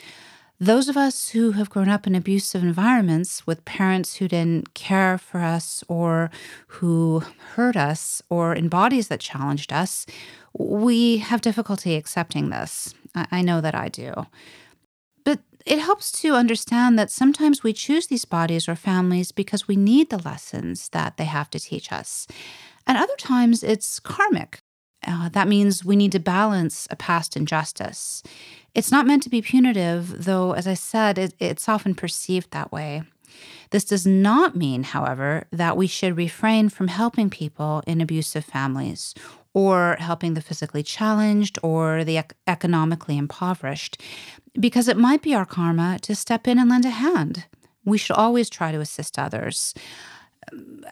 Those 0.62 0.88
of 0.88 0.96
us 0.96 1.30
who 1.30 1.50
have 1.52 1.70
grown 1.70 1.88
up 1.88 2.06
in 2.06 2.14
abusive 2.14 2.62
environments 2.62 3.44
with 3.48 3.64
parents 3.64 4.18
who 4.18 4.28
didn't 4.28 4.74
care 4.74 5.18
for 5.18 5.40
us 5.40 5.82
or 5.88 6.30
who 6.68 7.24
hurt 7.54 7.76
us 7.76 8.22
or 8.30 8.54
in 8.54 8.68
bodies 8.68 9.08
that 9.08 9.18
challenged 9.18 9.72
us, 9.72 10.06
we 10.56 11.16
have 11.16 11.40
difficulty 11.40 11.96
accepting 11.96 12.50
this. 12.50 12.94
I 13.12 13.42
know 13.42 13.60
that 13.60 13.74
I 13.74 13.88
do. 13.88 14.28
But 15.24 15.40
it 15.66 15.80
helps 15.80 16.12
to 16.20 16.34
understand 16.34 16.96
that 16.96 17.10
sometimes 17.10 17.64
we 17.64 17.72
choose 17.72 18.06
these 18.06 18.24
bodies 18.24 18.68
or 18.68 18.76
families 18.76 19.32
because 19.32 19.66
we 19.66 19.74
need 19.74 20.10
the 20.10 20.22
lessons 20.22 20.90
that 20.90 21.16
they 21.16 21.24
have 21.24 21.50
to 21.50 21.58
teach 21.58 21.90
us. 21.90 22.28
And 22.86 22.96
other 22.96 23.16
times 23.18 23.64
it's 23.64 23.98
karmic. 23.98 24.60
Uh, 25.06 25.28
that 25.30 25.48
means 25.48 25.84
we 25.84 25.96
need 25.96 26.12
to 26.12 26.20
balance 26.20 26.86
a 26.90 26.96
past 26.96 27.36
injustice. 27.36 28.22
It's 28.74 28.92
not 28.92 29.06
meant 29.06 29.22
to 29.24 29.30
be 29.30 29.42
punitive, 29.42 30.24
though, 30.24 30.52
as 30.52 30.66
I 30.66 30.74
said, 30.74 31.18
it, 31.18 31.34
it's 31.38 31.68
often 31.68 31.94
perceived 31.94 32.50
that 32.50 32.72
way. 32.72 33.02
This 33.70 33.84
does 33.84 34.06
not 34.06 34.54
mean, 34.56 34.82
however, 34.82 35.46
that 35.50 35.76
we 35.76 35.86
should 35.86 36.16
refrain 36.16 36.68
from 36.68 36.88
helping 36.88 37.30
people 37.30 37.82
in 37.86 38.00
abusive 38.00 38.44
families 38.44 39.14
or 39.54 39.96
helping 39.98 40.34
the 40.34 40.40
physically 40.40 40.82
challenged 40.82 41.58
or 41.62 42.04
the 42.04 42.18
ec- 42.18 42.34
economically 42.46 43.18
impoverished, 43.18 44.00
because 44.58 44.88
it 44.88 44.96
might 44.96 45.22
be 45.22 45.34
our 45.34 45.46
karma 45.46 45.98
to 46.02 46.14
step 46.14 46.46
in 46.46 46.58
and 46.58 46.70
lend 46.70 46.84
a 46.84 46.90
hand. 46.90 47.44
We 47.84 47.98
should 47.98 48.16
always 48.16 48.48
try 48.48 48.72
to 48.72 48.80
assist 48.80 49.18
others. 49.18 49.74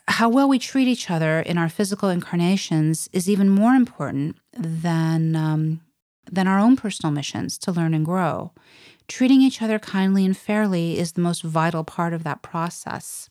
How 0.09 0.29
well 0.29 0.49
we 0.49 0.59
treat 0.59 0.89
each 0.89 1.11
other 1.11 1.41
in 1.41 1.59
our 1.59 1.69
physical 1.69 2.09
incarnations 2.09 3.09
is 3.13 3.29
even 3.29 3.49
more 3.49 3.75
important 3.75 4.37
than 4.57 5.37
um, 5.37 5.81
than 6.31 6.47
our 6.47 6.59
own 6.59 6.77
personal 6.77 7.13
missions 7.13 7.59
to 7.59 7.73
learn 7.73 7.95
and 7.95 8.05
grow. 8.05 8.53
Treating 9.09 9.43
each 9.43 9.61
other 9.61 9.79
kindly 9.79 10.25
and 10.25 10.37
fairly 10.37 10.99
is 10.99 11.13
the 11.13 11.21
most 11.21 11.43
vital 11.43 11.83
part 11.83 12.13
of 12.13 12.23
that 12.25 12.43
process. 12.43 13.29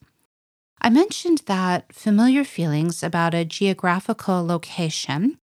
I 0.81 0.89
mentioned 0.89 1.43
that 1.45 1.93
familiar 1.93 2.43
feelings 2.43 3.03
about 3.03 3.33
a 3.33 3.45
geographical 3.45 4.45
location 4.45 5.37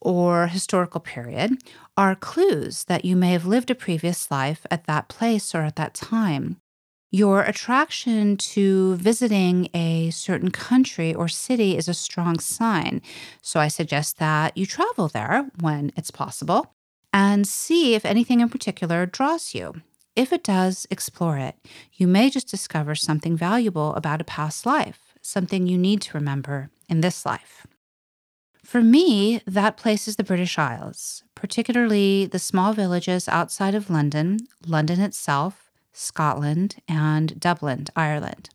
or 0.00 0.48
historical 0.48 1.00
period 1.00 1.58
are 1.96 2.14
clues 2.14 2.84
that 2.84 3.04
you 3.04 3.16
may 3.16 3.32
have 3.32 3.46
lived 3.46 3.70
a 3.70 3.74
previous 3.74 4.30
life 4.30 4.66
at 4.70 4.84
that 4.84 5.08
place 5.08 5.54
or 5.54 5.62
at 5.62 5.76
that 5.76 5.94
time. 5.94 6.60
Your 7.14 7.42
attraction 7.42 8.36
to 8.38 8.96
visiting 8.96 9.68
a 9.72 10.10
certain 10.10 10.50
country 10.50 11.14
or 11.14 11.28
city 11.28 11.76
is 11.76 11.86
a 11.86 11.94
strong 11.94 12.40
sign. 12.40 13.02
So 13.40 13.60
I 13.60 13.68
suggest 13.68 14.18
that 14.18 14.56
you 14.56 14.66
travel 14.66 15.06
there 15.06 15.48
when 15.60 15.92
it's 15.96 16.10
possible 16.10 16.74
and 17.12 17.46
see 17.46 17.94
if 17.94 18.04
anything 18.04 18.40
in 18.40 18.48
particular 18.48 19.06
draws 19.06 19.54
you. 19.54 19.74
If 20.16 20.32
it 20.32 20.42
does, 20.42 20.88
explore 20.90 21.38
it. 21.38 21.54
You 21.92 22.08
may 22.08 22.30
just 22.30 22.48
discover 22.48 22.96
something 22.96 23.36
valuable 23.36 23.94
about 23.94 24.20
a 24.20 24.24
past 24.24 24.66
life, 24.66 25.14
something 25.22 25.68
you 25.68 25.78
need 25.78 26.00
to 26.02 26.18
remember 26.18 26.70
in 26.88 27.00
this 27.00 27.24
life. 27.24 27.64
For 28.64 28.82
me, 28.82 29.40
that 29.46 29.76
place 29.76 30.08
is 30.08 30.16
the 30.16 30.24
British 30.24 30.58
Isles, 30.58 31.22
particularly 31.36 32.26
the 32.26 32.40
small 32.40 32.72
villages 32.72 33.28
outside 33.28 33.76
of 33.76 33.88
London, 33.88 34.38
London 34.66 35.00
itself, 35.00 35.63
Scotland, 35.94 36.76
and 36.86 37.40
Dublin, 37.40 37.86
Ireland. 37.96 38.50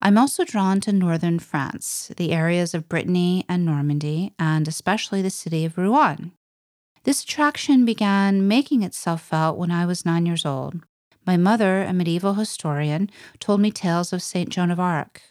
I'm 0.00 0.18
also 0.18 0.44
drawn 0.44 0.80
to 0.82 0.92
northern 0.92 1.38
France, 1.38 2.10
the 2.16 2.32
areas 2.32 2.72
of 2.72 2.88
Brittany 2.88 3.44
and 3.48 3.64
Normandy, 3.64 4.32
and 4.38 4.66
especially 4.66 5.22
the 5.22 5.30
city 5.30 5.64
of 5.64 5.76
Rouen. 5.76 6.32
This 7.04 7.22
attraction 7.22 7.84
began 7.84 8.48
making 8.48 8.82
itself 8.82 9.22
felt 9.22 9.58
when 9.58 9.70
I 9.70 9.86
was 9.86 10.06
nine 10.06 10.26
years 10.26 10.44
old. 10.44 10.80
My 11.26 11.36
mother, 11.36 11.82
a 11.82 11.92
medieval 11.92 12.34
historian, 12.34 13.10
told 13.38 13.60
me 13.60 13.70
tales 13.70 14.12
of 14.12 14.22
Saint 14.22 14.48
Joan 14.48 14.70
of 14.70 14.80
Arc, 14.80 15.22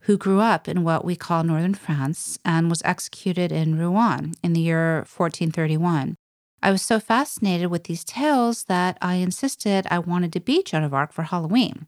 who 0.00 0.16
grew 0.16 0.40
up 0.40 0.68
in 0.68 0.84
what 0.84 1.04
we 1.04 1.16
call 1.16 1.44
northern 1.44 1.74
France 1.74 2.38
and 2.44 2.70
was 2.70 2.82
executed 2.84 3.50
in 3.50 3.78
Rouen 3.78 4.34
in 4.42 4.52
the 4.52 4.60
year 4.60 4.96
1431. 4.98 6.16
I 6.64 6.70
was 6.70 6.80
so 6.80 6.98
fascinated 6.98 7.66
with 7.66 7.84
these 7.84 8.04
tales 8.04 8.64
that 8.64 8.96
I 9.02 9.16
insisted 9.16 9.86
I 9.90 9.98
wanted 9.98 10.32
to 10.32 10.40
be 10.40 10.62
Joan 10.62 10.82
of 10.82 10.94
Arc 10.94 11.12
for 11.12 11.24
Halloween. 11.24 11.86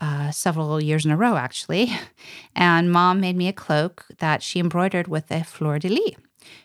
Uh, 0.00 0.32
several 0.32 0.80
years 0.80 1.04
in 1.04 1.12
a 1.12 1.16
row, 1.16 1.36
actually. 1.36 1.92
And 2.56 2.90
mom 2.90 3.20
made 3.20 3.36
me 3.36 3.46
a 3.46 3.52
cloak 3.52 4.06
that 4.18 4.42
she 4.42 4.58
embroidered 4.58 5.06
with 5.06 5.30
a 5.30 5.44
fleur 5.44 5.78
de 5.78 5.88
lis. 5.88 6.16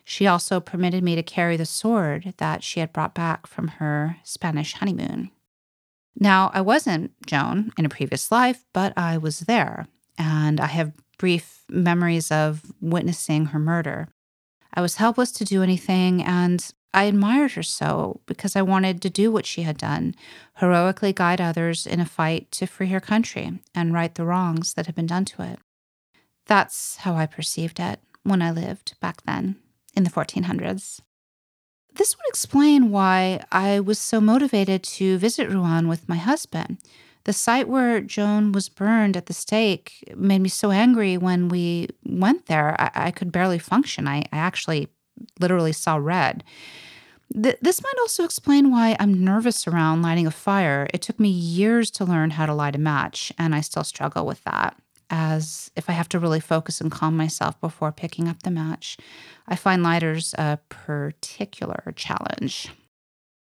She 0.04 0.26
also 0.26 0.60
permitted 0.60 1.04
me 1.04 1.16
to 1.16 1.22
carry 1.22 1.56
the 1.56 1.66
sword 1.66 2.34
that 2.38 2.64
she 2.64 2.80
had 2.80 2.92
brought 2.92 3.14
back 3.14 3.46
from 3.46 3.68
her 3.68 4.18
Spanish 4.24 4.74
honeymoon. 4.74 5.30
Now, 6.20 6.50
I 6.56 6.62
wasn't 6.62 7.12
Joan 7.28 7.72
in 7.78 7.86
a 7.86 7.90
previous 7.90 8.32
life, 8.32 8.66
but 8.74 8.94
I 8.98 9.20
was 9.20 9.42
there, 9.42 9.86
and 10.18 10.60
I 10.60 10.68
have 10.68 10.94
brief 11.20 11.64
memories 11.70 12.32
of 12.32 12.64
witnessing 12.82 13.48
her 13.48 13.60
murder. 13.60 14.08
I 14.74 14.82
was 14.82 14.96
helpless 14.96 15.32
to 15.34 15.46
do 15.46 15.62
anything, 15.62 16.24
and 16.24 16.74
I 16.94 17.06
admired 17.06 17.54
her 17.54 17.64
so 17.64 18.22
because 18.26 18.56
I 18.56 18.62
wanted 18.62 19.02
to 19.02 19.10
do 19.10 19.32
what 19.32 19.46
she 19.46 19.64
had 19.64 19.78
done 19.78 20.16
heroically 20.58 21.12
guide 21.12 21.42
others 21.42 21.88
in 21.88 22.00
a 22.00 22.06
fight 22.06 22.52
to 22.52 22.68
free 22.68 22.88
her 22.88 23.00
country 23.00 23.60
and 23.74 23.94
right 23.94 24.14
the 24.14 24.26
wrongs 24.26 24.74
that 24.76 24.86
had 24.86 24.96
been 24.96 25.08
done 25.08 25.26
to 25.26 25.42
it. 25.42 25.60
That's 26.46 26.98
how 26.98 27.16
I 27.16 27.26
perceived 27.26 27.80
it 27.80 28.00
when 28.24 28.42
I 28.42 28.52
lived 28.52 28.96
back 29.00 29.24
then 29.24 29.56
in 29.96 30.04
the 30.04 30.10
1400s. 30.10 31.02
This 31.96 32.16
would 32.18 32.28
explain 32.28 32.92
why 32.92 33.44
I 33.52 33.80
was 33.80 34.00
so 34.00 34.20
motivated 34.20 34.84
to 34.84 35.18
visit 35.18 35.50
Rouen 35.50 35.88
with 35.88 36.10
my 36.10 36.18
husband. 36.18 36.78
The 37.26 37.34
site 37.34 37.70
where 37.70 38.02
Joan 38.02 38.52
was 38.52 38.68
burned 38.68 39.16
at 39.16 39.28
the 39.28 39.34
stake 39.34 40.04
made 40.16 40.42
me 40.42 40.50
so 40.50 40.72
angry 40.72 41.18
when 41.18 41.48
we 41.50 41.90
went 42.04 42.48
there. 42.48 42.76
I, 42.80 42.92
I 43.08 43.12
could 43.12 43.32
barely 43.32 43.60
function. 43.60 44.08
I, 44.08 44.24
I 44.32 44.38
actually 44.38 44.90
literally 45.40 45.74
saw 45.74 45.96
red. 45.96 46.44
Th- 47.34 47.58
this 47.62 47.82
might 47.82 48.00
also 48.00 48.24
explain 48.24 48.70
why 48.70 48.96
I'm 49.00 49.24
nervous 49.24 49.68
around 49.68 50.02
lighting 50.02 50.28
a 50.28 50.32
fire. 50.32 50.88
It 50.94 51.02
took 51.02 51.20
me 51.20 51.30
years 51.30 51.90
to 51.92 52.06
learn 52.06 52.32
how 52.32 52.46
to 52.46 52.54
light 52.54 52.76
a 52.76 52.80
match, 52.80 53.32
and 53.38 53.56
I 53.56 53.62
still 53.62 53.84
struggle 53.84 54.26
with 54.26 54.44
that. 54.44 54.76
As 55.10 55.70
if 55.76 55.90
I 55.90 55.94
have 55.94 56.10
to 56.10 56.20
really 56.20 56.40
focus 56.40 56.82
and 56.82 56.92
calm 56.92 57.16
myself 57.16 57.60
before 57.62 57.92
picking 57.92 58.28
up 58.28 58.44
the 58.44 58.52
match, 58.52 58.98
I 59.48 59.56
find 59.56 59.84
lighters 59.84 60.34
a 60.38 60.58
particular 60.70 61.94
challenge. 61.96 62.70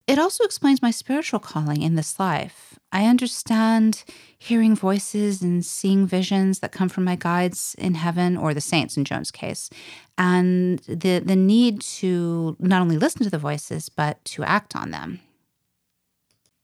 It 0.07 0.17
also 0.17 0.45
explains 0.45 0.81
my 0.81 0.89
spiritual 0.89 1.41
calling 1.41 1.81
in 1.81 1.95
this 1.95 2.17
life. 2.17 2.79
I 2.93 3.05
understand 3.05 4.05
hearing 4.39 4.73
voices 4.73 5.41
and 5.41 5.65
seeing 5.65 6.07
visions 6.07 6.59
that 6.59 6.71
come 6.71 6.87
from 6.87 7.03
my 7.03 7.17
guides 7.17 7.75
in 7.77 7.95
heaven 7.95 8.37
or 8.37 8.53
the 8.53 8.61
saints 8.61 8.95
in 8.95 9.03
Joan's 9.03 9.31
case, 9.31 9.69
and 10.17 10.79
the, 10.79 11.19
the 11.19 11.35
need 11.35 11.81
to 11.81 12.55
not 12.57 12.81
only 12.81 12.97
listen 12.97 13.23
to 13.23 13.29
the 13.29 13.37
voices, 13.37 13.89
but 13.89 14.23
to 14.25 14.45
act 14.45 14.77
on 14.77 14.91
them. 14.91 15.19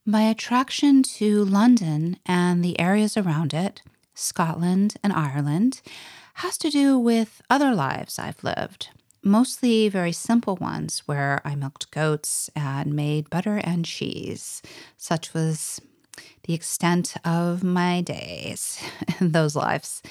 My 0.06 0.22
attraction 0.22 1.02
to 1.02 1.44
London 1.44 2.18
and 2.24 2.64
the 2.64 2.80
areas 2.80 3.14
around 3.16 3.52
it, 3.52 3.82
Scotland 4.14 4.96
and 5.02 5.12
Ireland, 5.12 5.82
has 6.34 6.56
to 6.58 6.70
do 6.70 6.98
with 6.98 7.42
other 7.50 7.74
lives 7.74 8.18
I've 8.18 8.42
lived 8.42 8.88
mostly 9.24 9.88
very 9.88 10.12
simple 10.12 10.56
ones 10.56 11.02
where 11.06 11.40
I 11.44 11.54
milked 11.54 11.90
goats 11.90 12.50
and 12.54 12.94
made 12.94 13.30
butter 13.30 13.56
and 13.58 13.84
cheese. 13.84 14.62
Such 14.96 15.34
was 15.34 15.80
the 16.44 16.54
extent 16.54 17.14
of 17.24 17.64
my 17.64 18.00
days 18.00 18.82
in 19.20 19.32
those 19.32 19.56
lives. 19.56 20.02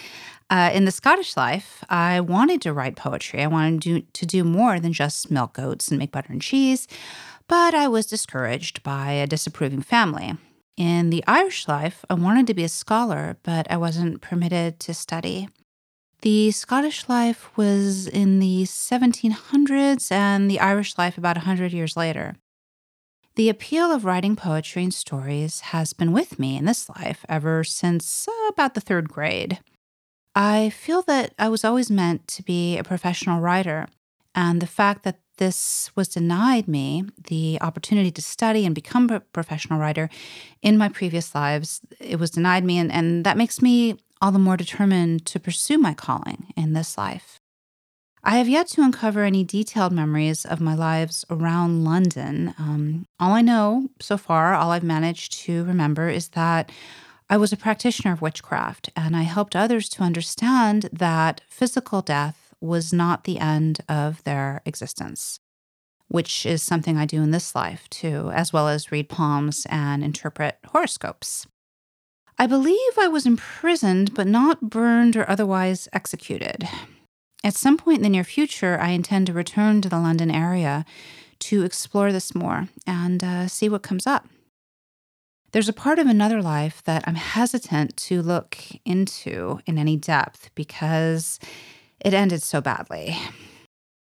Uh, 0.50 0.70
in 0.74 0.86
the 0.86 0.92
Scottish 0.92 1.38
life, 1.38 1.84
I 1.90 2.20
wanted 2.20 2.62
to 2.62 2.74
write 2.74 2.96
poetry. 2.96 3.42
I 3.42 3.48
wanted 3.48 3.82
to 3.82 4.00
do, 4.00 4.06
to 4.14 4.26
do 4.26 4.44
more 4.44 4.80
than 4.80 4.94
just 4.94 5.32
milk 5.32 5.54
goats 5.54 5.88
and 5.88 5.98
make 5.98 6.12
butter 6.12 6.32
and 6.32 6.42
cheese, 6.42 6.88
but 7.48 7.74
I 7.74 7.88
was 7.88 8.06
discouraged 8.06 8.84
by 8.84 9.12
a 9.12 9.28
disapproving 9.28 9.82
family. 9.82 10.36
In 10.76 11.12
the 11.12 11.24
Irish 11.28 11.68
life, 11.68 12.04
I 12.10 12.16
wanted 12.16 12.48
to 12.48 12.54
be 12.54 12.64
a 12.64 12.70
scholar, 12.70 13.38
but 13.44 13.70
I 13.72 13.78
wasn't 13.78 14.22
permitted 14.22 14.80
to 14.82 14.94
study. 14.94 15.48
The 16.24 16.52
Scottish 16.52 17.10
life 17.10 17.52
was 17.58 18.08
in 18.08 18.40
the 18.40 18.64
1700s 18.64 20.10
and 20.10 20.50
the 20.50 20.62
Irish 20.62 20.98
life 20.98 21.18
about 21.18 21.36
100 21.36 21.74
years 21.74 21.98
later. 21.98 22.38
The 23.36 23.50
appeal 23.50 23.92
of 23.92 24.06
writing 24.06 24.38
poetry 24.38 24.84
and 24.84 24.94
stories 24.94 25.60
has 25.60 25.92
been 25.92 26.14
with 26.14 26.40
me 26.40 26.56
in 26.56 26.64
this 26.64 26.88
life 26.88 27.26
ever 27.28 27.66
since 27.66 28.26
uh, 28.26 28.48
about 28.48 28.74
the 28.74 28.80
third 28.80 29.10
grade. 29.10 29.60
I 30.34 30.70
feel 30.70 31.02
that 31.02 31.34
I 31.38 31.50
was 31.50 31.66
always 31.66 31.92
meant 31.92 32.26
to 32.30 32.44
be 32.44 32.78
a 32.78 32.86
professional 32.86 33.42
writer, 33.42 33.88
and 34.34 34.62
the 34.62 34.66
fact 34.66 35.04
that 35.04 35.20
this 35.40 35.92
was 35.94 36.08
denied 36.08 36.70
me 36.70 37.04
the 37.28 37.58
opportunity 37.60 38.12
to 38.12 38.22
study 38.22 38.66
and 38.66 38.74
become 38.74 39.10
a 39.10 39.20
professional 39.20 39.78
writer 39.78 40.10
in 40.62 40.78
my 40.78 40.88
previous 40.88 41.36
lives, 41.36 41.82
it 42.00 42.18
was 42.18 42.32
denied 42.32 42.64
me, 42.64 42.78
and, 42.78 42.94
and 42.94 43.26
that 43.26 43.36
makes 43.36 43.62
me 43.62 43.98
all 44.24 44.32
the 44.32 44.40
more 44.40 44.56
determined 44.56 45.26
to 45.26 45.38
pursue 45.38 45.78
my 45.78 45.94
calling 45.94 46.54
in 46.56 46.72
this 46.72 46.98
life. 46.98 47.42
I 48.24 48.38
have 48.38 48.48
yet 48.48 48.68
to 48.70 48.82
uncover 48.82 49.26
any 49.26 49.44
detailed 49.44 49.92
memories 49.92 50.46
of 50.46 50.62
my 50.62 50.76
lives 50.76 51.26
around 51.30 51.84
London. 51.84 52.56
Um, 52.58 53.06
all 53.20 53.34
I 53.34 53.42
know 53.42 53.90
so 54.00 54.16
far, 54.16 54.54
all 54.54 54.72
I've 54.72 54.82
managed 54.82 55.34
to 55.40 55.66
remember, 55.66 56.08
is 56.08 56.30
that 56.30 56.72
I 57.30 57.36
was 57.36 57.52
a 57.52 57.58
practitioner 57.58 58.14
of 58.14 58.22
witchcraft 58.22 58.90
and 58.96 59.14
I 59.14 59.24
helped 59.24 59.58
others 59.58 59.90
to 59.90 60.04
understand 60.04 60.90
that 60.94 61.42
physical 61.50 62.02
death 62.02 62.54
was 62.62 62.94
not 62.94 63.26
the 63.26 63.40
end 63.40 63.82
of 63.90 64.24
their 64.24 64.62
existence, 64.66 65.42
which 66.08 66.46
is 66.46 66.64
something 66.64 66.98
I 66.98 67.06
do 67.06 67.22
in 67.22 67.32
this 67.32 67.56
life 67.56 67.90
too, 67.90 68.32
as 68.34 68.54
well 68.54 68.70
as 68.70 68.90
read 68.90 69.10
palms 69.10 69.68
and 69.70 70.02
interpret 70.02 70.60
horoscopes. 70.68 71.46
I 72.44 72.46
believe 72.46 72.98
I 73.00 73.08
was 73.08 73.26
imprisoned, 73.26 74.14
but 74.14 74.28
not 74.28 74.70
burned 74.70 75.16
or 75.16 75.30
otherwise 75.30 75.88
executed. 75.94 76.68
At 77.42 77.56
some 77.56 77.78
point 77.78 78.00
in 78.00 78.04
the 78.04 78.10
near 78.10 78.26
future, 78.26 78.78
I 78.78 78.90
intend 78.90 79.28
to 79.28 79.34
return 79.34 79.80
to 79.80 79.88
the 79.88 79.98
London 79.98 80.30
area 80.30 80.84
to 81.40 81.64
explore 81.64 82.12
this 82.12 82.36
more 82.36 82.68
and 82.86 83.24
uh, 83.24 83.48
see 83.48 83.70
what 83.70 83.82
comes 83.82 84.06
up. 84.06 84.28
There's 85.54 85.70
a 85.70 85.74
part 85.74 86.00
of 86.00 86.08
another 86.08 86.42
life 86.42 86.84
that 86.84 87.06
I'm 87.08 87.16
hesitant 87.16 87.96
to 87.96 88.22
look 88.22 88.58
into 88.84 89.62
in 89.66 89.78
any 89.78 89.96
depth 89.96 90.50
because 90.54 91.40
it 92.04 92.14
ended 92.14 92.44
so 92.44 92.60
badly. 92.60 93.18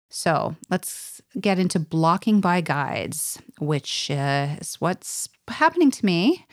So 0.10 0.56
let's 0.68 1.22
get 1.40 1.60
into 1.60 1.78
blocking 1.78 2.42
by 2.42 2.62
guides, 2.62 3.40
which 3.60 4.10
uh, 4.10 4.56
is 4.60 4.82
what's 4.82 5.30
happening 5.48 5.92
to 5.92 6.06
me 6.08 6.48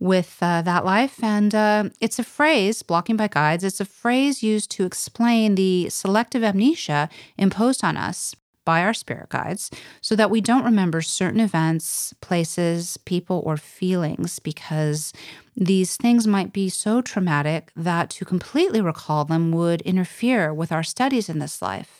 with 0.00 0.38
uh, 0.40 0.62
that 0.62 0.84
life. 0.84 1.22
And 1.22 1.54
uh, 1.54 1.90
it's 2.00 2.18
a 2.18 2.24
phrase, 2.24 2.82
blocking 2.82 3.16
by 3.16 3.28
guides, 3.28 3.62
it's 3.62 3.80
a 3.80 3.84
phrase 3.84 4.42
used 4.42 4.70
to 4.72 4.84
explain 4.84 5.54
the 5.54 5.88
selective 5.90 6.42
amnesia 6.42 7.08
imposed 7.36 7.84
on 7.84 7.96
us 7.96 8.34
by 8.64 8.82
our 8.82 8.94
spirit 8.94 9.28
guides 9.30 9.70
so 10.00 10.14
that 10.14 10.30
we 10.30 10.40
don't 10.40 10.64
remember 10.64 11.00
certain 11.00 11.40
events, 11.40 12.14
places, 12.20 12.96
people, 12.98 13.42
or 13.44 13.56
feelings 13.56 14.38
because 14.38 15.12
these 15.56 15.96
things 15.96 16.26
might 16.26 16.52
be 16.52 16.68
so 16.68 17.02
traumatic 17.02 17.72
that 17.74 18.10
to 18.10 18.24
completely 18.24 18.80
recall 18.80 19.24
them 19.24 19.50
would 19.52 19.82
interfere 19.82 20.54
with 20.54 20.72
our 20.72 20.82
studies 20.82 21.28
in 21.28 21.38
this 21.38 21.60
life. 21.60 21.99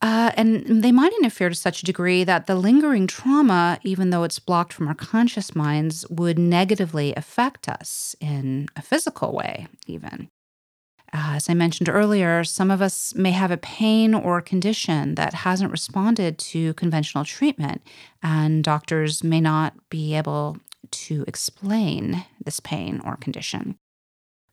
Uh, 0.00 0.30
and 0.36 0.82
they 0.82 0.92
might 0.92 1.12
interfere 1.14 1.48
to 1.48 1.54
such 1.54 1.82
a 1.82 1.86
degree 1.86 2.22
that 2.22 2.46
the 2.46 2.54
lingering 2.54 3.06
trauma, 3.06 3.80
even 3.82 4.10
though 4.10 4.22
it's 4.22 4.38
blocked 4.38 4.72
from 4.72 4.86
our 4.86 4.94
conscious 4.94 5.56
minds, 5.56 6.06
would 6.08 6.38
negatively 6.38 7.12
affect 7.16 7.68
us 7.68 8.14
in 8.20 8.68
a 8.76 8.82
physical 8.82 9.32
way, 9.32 9.66
even. 9.86 10.30
Uh, 11.12 11.32
as 11.36 11.48
I 11.48 11.54
mentioned 11.54 11.88
earlier, 11.88 12.44
some 12.44 12.70
of 12.70 12.82
us 12.82 13.14
may 13.14 13.30
have 13.30 13.50
a 13.50 13.56
pain 13.56 14.14
or 14.14 14.40
condition 14.40 15.14
that 15.14 15.32
hasn't 15.32 15.72
responded 15.72 16.38
to 16.38 16.74
conventional 16.74 17.24
treatment, 17.24 17.82
and 18.22 18.62
doctors 18.62 19.24
may 19.24 19.40
not 19.40 19.74
be 19.88 20.14
able 20.14 20.58
to 20.90 21.24
explain 21.26 22.24
this 22.44 22.60
pain 22.60 23.00
or 23.04 23.16
condition. 23.16 23.78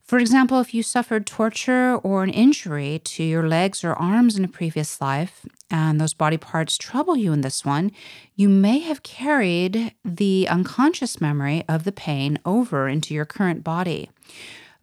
For 0.06 0.20
example, 0.20 0.60
if 0.60 0.72
you 0.72 0.84
suffered 0.84 1.26
torture 1.26 1.96
or 1.96 2.22
an 2.22 2.30
injury 2.30 3.00
to 3.00 3.24
your 3.24 3.48
legs 3.48 3.82
or 3.82 3.92
arms 3.94 4.36
in 4.36 4.44
a 4.44 4.48
previous 4.48 5.00
life, 5.00 5.44
and 5.68 6.00
those 6.00 6.14
body 6.14 6.36
parts 6.36 6.78
trouble 6.78 7.16
you 7.16 7.32
in 7.32 7.40
this 7.40 7.64
one, 7.64 7.90
you 8.36 8.48
may 8.48 8.78
have 8.78 9.02
carried 9.02 9.94
the 10.04 10.46
unconscious 10.48 11.20
memory 11.20 11.64
of 11.68 11.82
the 11.82 11.90
pain 11.90 12.38
over 12.44 12.86
into 12.88 13.14
your 13.14 13.24
current 13.24 13.64
body. 13.64 14.08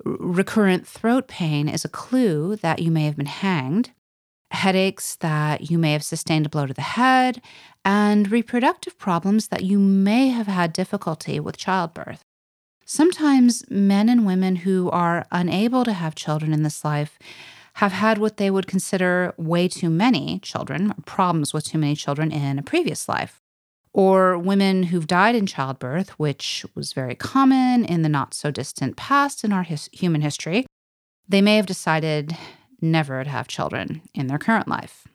recurrent 0.03 0.85
throat 0.85 1.29
pain 1.29 1.69
is 1.69 1.85
a 1.85 1.89
clue 1.89 2.57
that 2.57 2.79
you 2.79 2.91
may 2.91 3.05
have 3.05 3.15
been 3.15 3.25
hanged, 3.25 3.91
headaches 4.51 5.15
that 5.17 5.71
you 5.71 5.77
may 5.77 5.93
have 5.93 6.03
sustained 6.03 6.45
a 6.45 6.49
blow 6.49 6.65
to 6.65 6.73
the 6.73 6.81
head, 6.81 7.41
and 7.85 8.29
reproductive 8.29 8.97
problems 8.99 9.47
that 9.47 9.63
you 9.63 9.79
may 9.79 10.27
have 10.27 10.47
had 10.47 10.73
difficulty 10.73 11.39
with 11.39 11.55
childbirth. 11.57 12.23
Sometimes 12.85 13.63
men 13.69 14.09
and 14.09 14.25
women 14.25 14.57
who 14.57 14.89
are 14.89 15.25
unable 15.31 15.85
to 15.85 15.93
have 15.93 16.15
children 16.15 16.53
in 16.53 16.63
this 16.63 16.83
life 16.83 17.17
have 17.75 17.91
had 17.91 18.17
what 18.17 18.37
they 18.37 18.51
would 18.51 18.67
consider 18.67 19.33
way 19.37 19.67
too 19.67 19.89
many 19.89 20.39
children, 20.39 20.93
problems 21.05 21.53
with 21.53 21.65
too 21.65 21.77
many 21.77 21.95
children 21.95 22.31
in 22.31 22.59
a 22.59 22.63
previous 22.63 23.09
life. 23.09 23.41
Or 23.93 24.37
women 24.37 24.83
who've 24.83 25.07
died 25.07 25.35
in 25.35 25.45
childbirth, 25.45 26.09
which 26.19 26.65
was 26.75 26.93
very 26.93 27.15
common 27.15 27.85
in 27.85 28.01
the 28.01 28.09
not 28.09 28.33
so 28.33 28.51
distant 28.51 28.95
past 28.95 29.43
in 29.43 29.53
our 29.53 29.63
his- 29.63 29.89
human 29.93 30.21
history. 30.21 30.65
They 31.27 31.41
may 31.41 31.55
have 31.55 31.65
decided 31.65 32.35
never 32.81 33.23
to 33.23 33.29
have 33.29 33.47
children 33.47 34.01
in 34.13 34.27
their 34.27 34.39
current 34.39 34.67
life. 34.67 35.07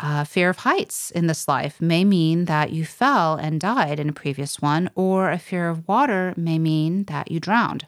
Uh, 0.00 0.22
fear 0.22 0.48
of 0.48 0.58
heights 0.58 1.10
in 1.10 1.26
this 1.26 1.48
life 1.48 1.80
may 1.80 2.04
mean 2.04 2.44
that 2.44 2.70
you 2.70 2.84
fell 2.84 3.34
and 3.34 3.60
died 3.60 3.98
in 3.98 4.08
a 4.08 4.12
previous 4.12 4.60
one, 4.60 4.88
or 4.94 5.30
a 5.30 5.38
fear 5.38 5.68
of 5.68 5.86
water 5.88 6.32
may 6.36 6.58
mean 6.58 7.04
that 7.04 7.30
you 7.30 7.40
drowned. 7.40 7.86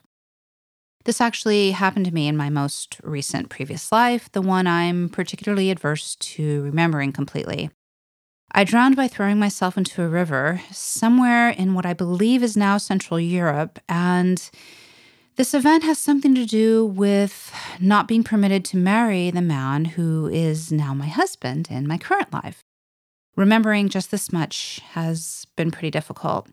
This 1.05 1.21
actually 1.21 1.71
happened 1.71 2.07
to 2.07 2.15
me 2.15 2.27
in 2.27 2.37
my 2.37 2.51
most 2.51 2.99
recent 3.03 3.49
previous 3.49 3.91
life, 3.93 4.31
the 4.33 4.43
one 4.43 4.67
I'm 4.67 5.09
particularly 5.09 5.71
adverse 5.71 6.17
to 6.17 6.63
remembering 6.63 7.13
completely. 7.13 7.71
I 8.53 8.65
drowned 8.65 8.97
by 8.97 9.07
throwing 9.07 9.39
myself 9.39 9.79
into 9.79 10.03
a 10.03 10.09
river 10.09 10.61
somewhere 10.73 11.51
in 11.51 11.75
what 11.75 11.87
I 11.87 11.95
believe 11.95 12.43
is 12.43 12.57
now 12.57 12.77
Central 12.77 13.21
Europe, 13.21 13.79
and 13.89 14.51
this 15.41 15.55
event 15.55 15.83
has 15.83 15.99
something 15.99 16.35
to 16.35 16.45
do 16.45 16.85
with 16.85 17.51
not 17.81 18.07
being 18.07 18.23
permitted 18.23 18.63
to 18.63 18.77
marry 18.77 19.31
the 19.31 19.41
man 19.41 19.87
who 19.87 20.27
is 20.27 20.71
now 20.71 20.93
my 20.93 21.07
husband 21.07 21.67
in 21.71 21.87
my 21.87 21.97
current 21.97 22.31
life. 22.31 22.61
Remembering 23.37 23.89
just 23.89 24.11
this 24.11 24.31
much 24.35 24.83
has 24.91 25.47
been 25.57 25.71
pretty 25.71 25.91
difficult. 25.91 26.47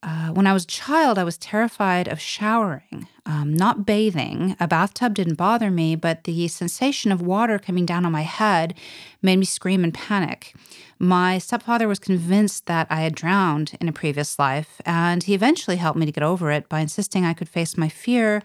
Uh, 0.00 0.28
when 0.28 0.46
I 0.46 0.52
was 0.52 0.62
a 0.62 0.68
child, 0.68 1.18
I 1.18 1.24
was 1.24 1.36
terrified 1.36 2.06
of 2.06 2.20
showering, 2.20 3.08
um, 3.26 3.52
not 3.52 3.84
bathing. 3.84 4.56
A 4.60 4.68
bathtub 4.68 5.12
didn't 5.14 5.34
bother 5.34 5.72
me, 5.72 5.96
but 5.96 6.22
the 6.22 6.46
sensation 6.46 7.10
of 7.10 7.20
water 7.20 7.58
coming 7.58 7.84
down 7.84 8.06
on 8.06 8.12
my 8.12 8.22
head 8.22 8.74
made 9.22 9.38
me 9.38 9.44
scream 9.44 9.82
and 9.82 9.92
panic. 9.92 10.54
My 11.00 11.38
stepfather 11.38 11.88
was 11.88 11.98
convinced 11.98 12.66
that 12.66 12.86
I 12.90 13.00
had 13.00 13.16
drowned 13.16 13.76
in 13.80 13.88
a 13.88 13.92
previous 13.92 14.38
life, 14.38 14.80
and 14.86 15.24
he 15.24 15.34
eventually 15.34 15.76
helped 15.78 15.98
me 15.98 16.06
to 16.06 16.12
get 16.12 16.22
over 16.22 16.52
it 16.52 16.68
by 16.68 16.78
insisting 16.78 17.24
I 17.24 17.34
could 17.34 17.48
face 17.48 17.76
my 17.76 17.88
fear 17.88 18.40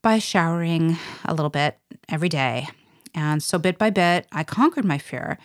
by 0.00 0.20
showering 0.20 0.96
a 1.24 1.34
little 1.34 1.50
bit 1.50 1.76
every 2.08 2.28
day. 2.28 2.68
And 3.16 3.42
so, 3.42 3.58
bit 3.58 3.78
by 3.78 3.90
bit, 3.90 4.26
I 4.30 4.44
conquered 4.44 4.84
my 4.84 4.98
fear. 4.98 5.38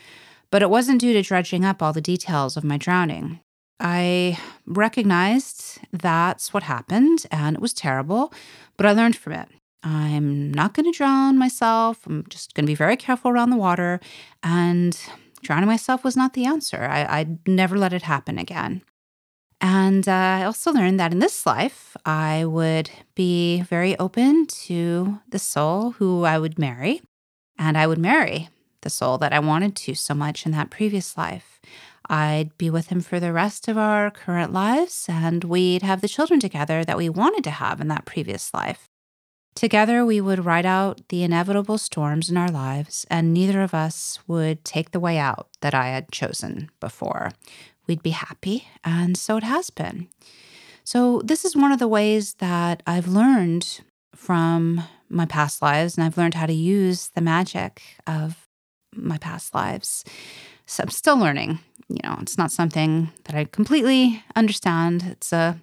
But 0.51 0.61
it 0.61 0.69
wasn't 0.69 1.01
due 1.01 1.13
to 1.13 1.21
dredging 1.21 1.65
up 1.65 1.81
all 1.81 1.93
the 1.93 2.01
details 2.01 2.57
of 2.57 2.63
my 2.63 2.77
drowning. 2.77 3.39
I 3.79 4.37
recognized 4.65 5.79
that's 5.91 6.53
what 6.53 6.63
happened 6.63 7.25
and 7.31 7.55
it 7.55 7.61
was 7.61 7.73
terrible, 7.73 8.33
but 8.77 8.85
I 8.85 8.91
learned 8.91 9.15
from 9.15 9.33
it. 9.33 9.49
I'm 9.81 10.51
not 10.51 10.73
going 10.73 10.91
to 10.91 10.97
drown 10.97 11.37
myself. 11.37 12.05
I'm 12.05 12.25
just 12.29 12.53
going 12.53 12.65
to 12.65 12.69
be 12.69 12.75
very 12.75 12.97
careful 12.97 13.31
around 13.31 13.49
the 13.49 13.57
water. 13.57 13.99
And 14.43 14.99
drowning 15.41 15.67
myself 15.67 16.03
was 16.03 16.17
not 16.17 16.33
the 16.33 16.45
answer. 16.45 16.83
I, 16.83 17.23
would 17.23 17.47
never 17.47 17.77
let 17.77 17.93
it 17.93 18.01
happen 18.01 18.37
again. 18.37 18.81
And 19.61 20.07
uh, 20.07 20.11
I 20.11 20.43
also 20.43 20.71
learned 20.71 20.99
that 20.99 21.11
in 21.11 21.19
this 21.19 21.45
life, 21.45 21.95
I 22.05 22.45
would 22.45 22.89
be 23.15 23.61
very 23.61 23.97
open 23.99 24.47
to 24.47 25.19
the 25.29 25.39
soul 25.39 25.91
who 25.91 26.23
I 26.23 26.39
would 26.39 26.57
marry. 26.57 27.01
And 27.57 27.77
I 27.77 27.87
would 27.87 27.97
marry 27.97 28.49
the 28.81 28.89
soul 28.89 29.17
that 29.17 29.33
I 29.33 29.39
wanted 29.39 29.75
to 29.75 29.95
so 29.95 30.13
much 30.13 30.45
in 30.45 30.53
that 30.53 30.69
previous 30.69 31.17
life. 31.17 31.59
I'd 32.09 32.57
be 32.57 32.69
with 32.69 32.87
him 32.87 33.01
for 33.01 33.19
the 33.19 33.31
rest 33.31 33.67
of 33.67 33.77
our 33.77 34.09
current 34.09 34.51
lives, 34.51 35.05
and 35.07 35.43
we'd 35.43 35.83
have 35.83 36.01
the 36.01 36.07
children 36.07 36.39
together 36.39 36.83
that 36.83 36.97
we 36.97 37.07
wanted 37.09 37.43
to 37.45 37.51
have 37.51 37.79
in 37.79 37.87
that 37.89 38.05
previous 38.05 38.53
life. 38.53 38.89
Together, 39.55 40.05
we 40.05 40.19
would 40.19 40.45
ride 40.45 40.65
out 40.65 41.01
the 41.09 41.23
inevitable 41.23 41.77
storms 41.77 42.29
in 42.29 42.37
our 42.37 42.49
lives, 42.49 43.05
and 43.09 43.33
neither 43.33 43.61
of 43.61 43.73
us 43.73 44.19
would 44.27 44.63
take 44.65 44.91
the 44.91 44.99
way 44.99 45.17
out 45.17 45.49
that 45.61 45.73
I 45.73 45.89
had 45.89 46.11
chosen 46.11 46.69
before. 46.79 47.31
We'd 47.87 48.03
be 48.03 48.11
happy, 48.11 48.67
and 48.83 49.17
so 49.17 49.37
it 49.37 49.43
has 49.43 49.69
been. 49.69 50.07
So, 50.83 51.21
this 51.23 51.45
is 51.45 51.55
one 51.55 51.71
of 51.71 51.79
the 51.79 51.87
ways 51.87 52.35
that 52.35 52.81
I've 52.87 53.07
learned 53.07 53.81
from 54.15 54.83
my 55.09 55.25
past 55.25 55.61
lives, 55.61 55.97
and 55.97 56.03
I've 56.05 56.17
learned 56.17 56.35
how 56.35 56.45
to 56.45 56.53
use 56.53 57.09
the 57.09 57.21
magic 57.21 57.81
of 58.07 58.47
my 58.95 59.17
past 59.17 59.53
lives. 59.53 60.03
So 60.65 60.83
I'm 60.83 60.89
still 60.89 61.17
learning. 61.17 61.59
You 61.89 61.99
know, 62.03 62.17
it's 62.21 62.37
not 62.37 62.51
something 62.51 63.11
that 63.23 63.35
I 63.35 63.45
completely 63.45 64.23
understand. 64.35 65.03
It's 65.09 65.33
a, 65.33 65.59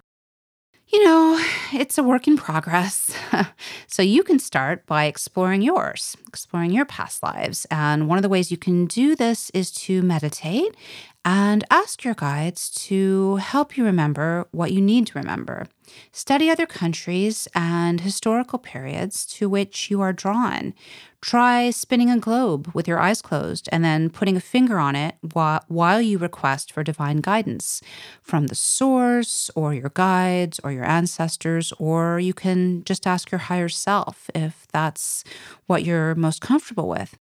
you 0.89 1.03
know, 1.05 1.41
it's 1.73 1.97
a 1.97 2.03
work 2.03 2.27
in 2.27 2.37
progress. 2.37 3.15
so 3.87 4.01
you 4.01 4.23
can 4.23 4.37
start 4.37 4.85
by 4.85 5.05
exploring 5.05 5.61
yours, 5.61 6.17
exploring 6.27 6.71
your 6.71 6.85
past 6.85 7.23
lives. 7.23 7.65
And 7.71 8.09
one 8.09 8.17
of 8.17 8.23
the 8.23 8.29
ways 8.29 8.51
you 8.51 8.57
can 8.57 8.85
do 8.85 9.15
this 9.15 9.49
is 9.51 9.71
to 9.71 10.01
meditate 10.01 10.75
and 11.23 11.63
ask 11.71 12.03
your 12.03 12.13
guides 12.13 12.69
to 12.87 13.37
help 13.37 13.77
you 13.77 13.85
remember 13.85 14.47
what 14.51 14.71
you 14.71 14.81
need 14.81 15.07
to 15.07 15.19
remember. 15.19 15.67
Study 16.11 16.49
other 16.49 16.65
countries 16.65 17.47
and 17.53 18.01
historical 18.01 18.59
periods 18.59 19.25
to 19.25 19.49
which 19.49 19.89
you 19.91 20.01
are 20.01 20.13
drawn. 20.13 20.73
Try 21.21 21.71
spinning 21.71 22.09
a 22.09 22.19
globe 22.19 22.69
with 22.73 22.87
your 22.87 22.99
eyes 22.99 23.21
closed 23.21 23.67
and 23.71 23.83
then 23.83 24.09
putting 24.09 24.37
a 24.37 24.41
finger 24.41 24.77
on 24.77 24.95
it 24.95 25.15
while 25.33 26.01
you 26.01 26.17
request 26.17 26.71
for 26.71 26.83
divine 26.83 27.17
guidance 27.17 27.81
from 28.21 28.47
the 28.47 28.55
source 28.55 29.49
or 29.55 29.73
your 29.73 29.91
guides 29.93 30.59
or 30.63 30.71
your 30.71 30.85
ancestors, 30.85 31.73
or 31.79 32.19
you 32.19 32.33
can 32.33 32.83
just 32.83 33.07
ask 33.07 33.31
your 33.31 33.39
higher 33.39 33.69
self 33.69 34.29
if 34.35 34.67
that's 34.71 35.23
what 35.65 35.83
you're 35.83 36.15
most 36.15 36.41
comfortable 36.41 36.87
with. 36.87 37.17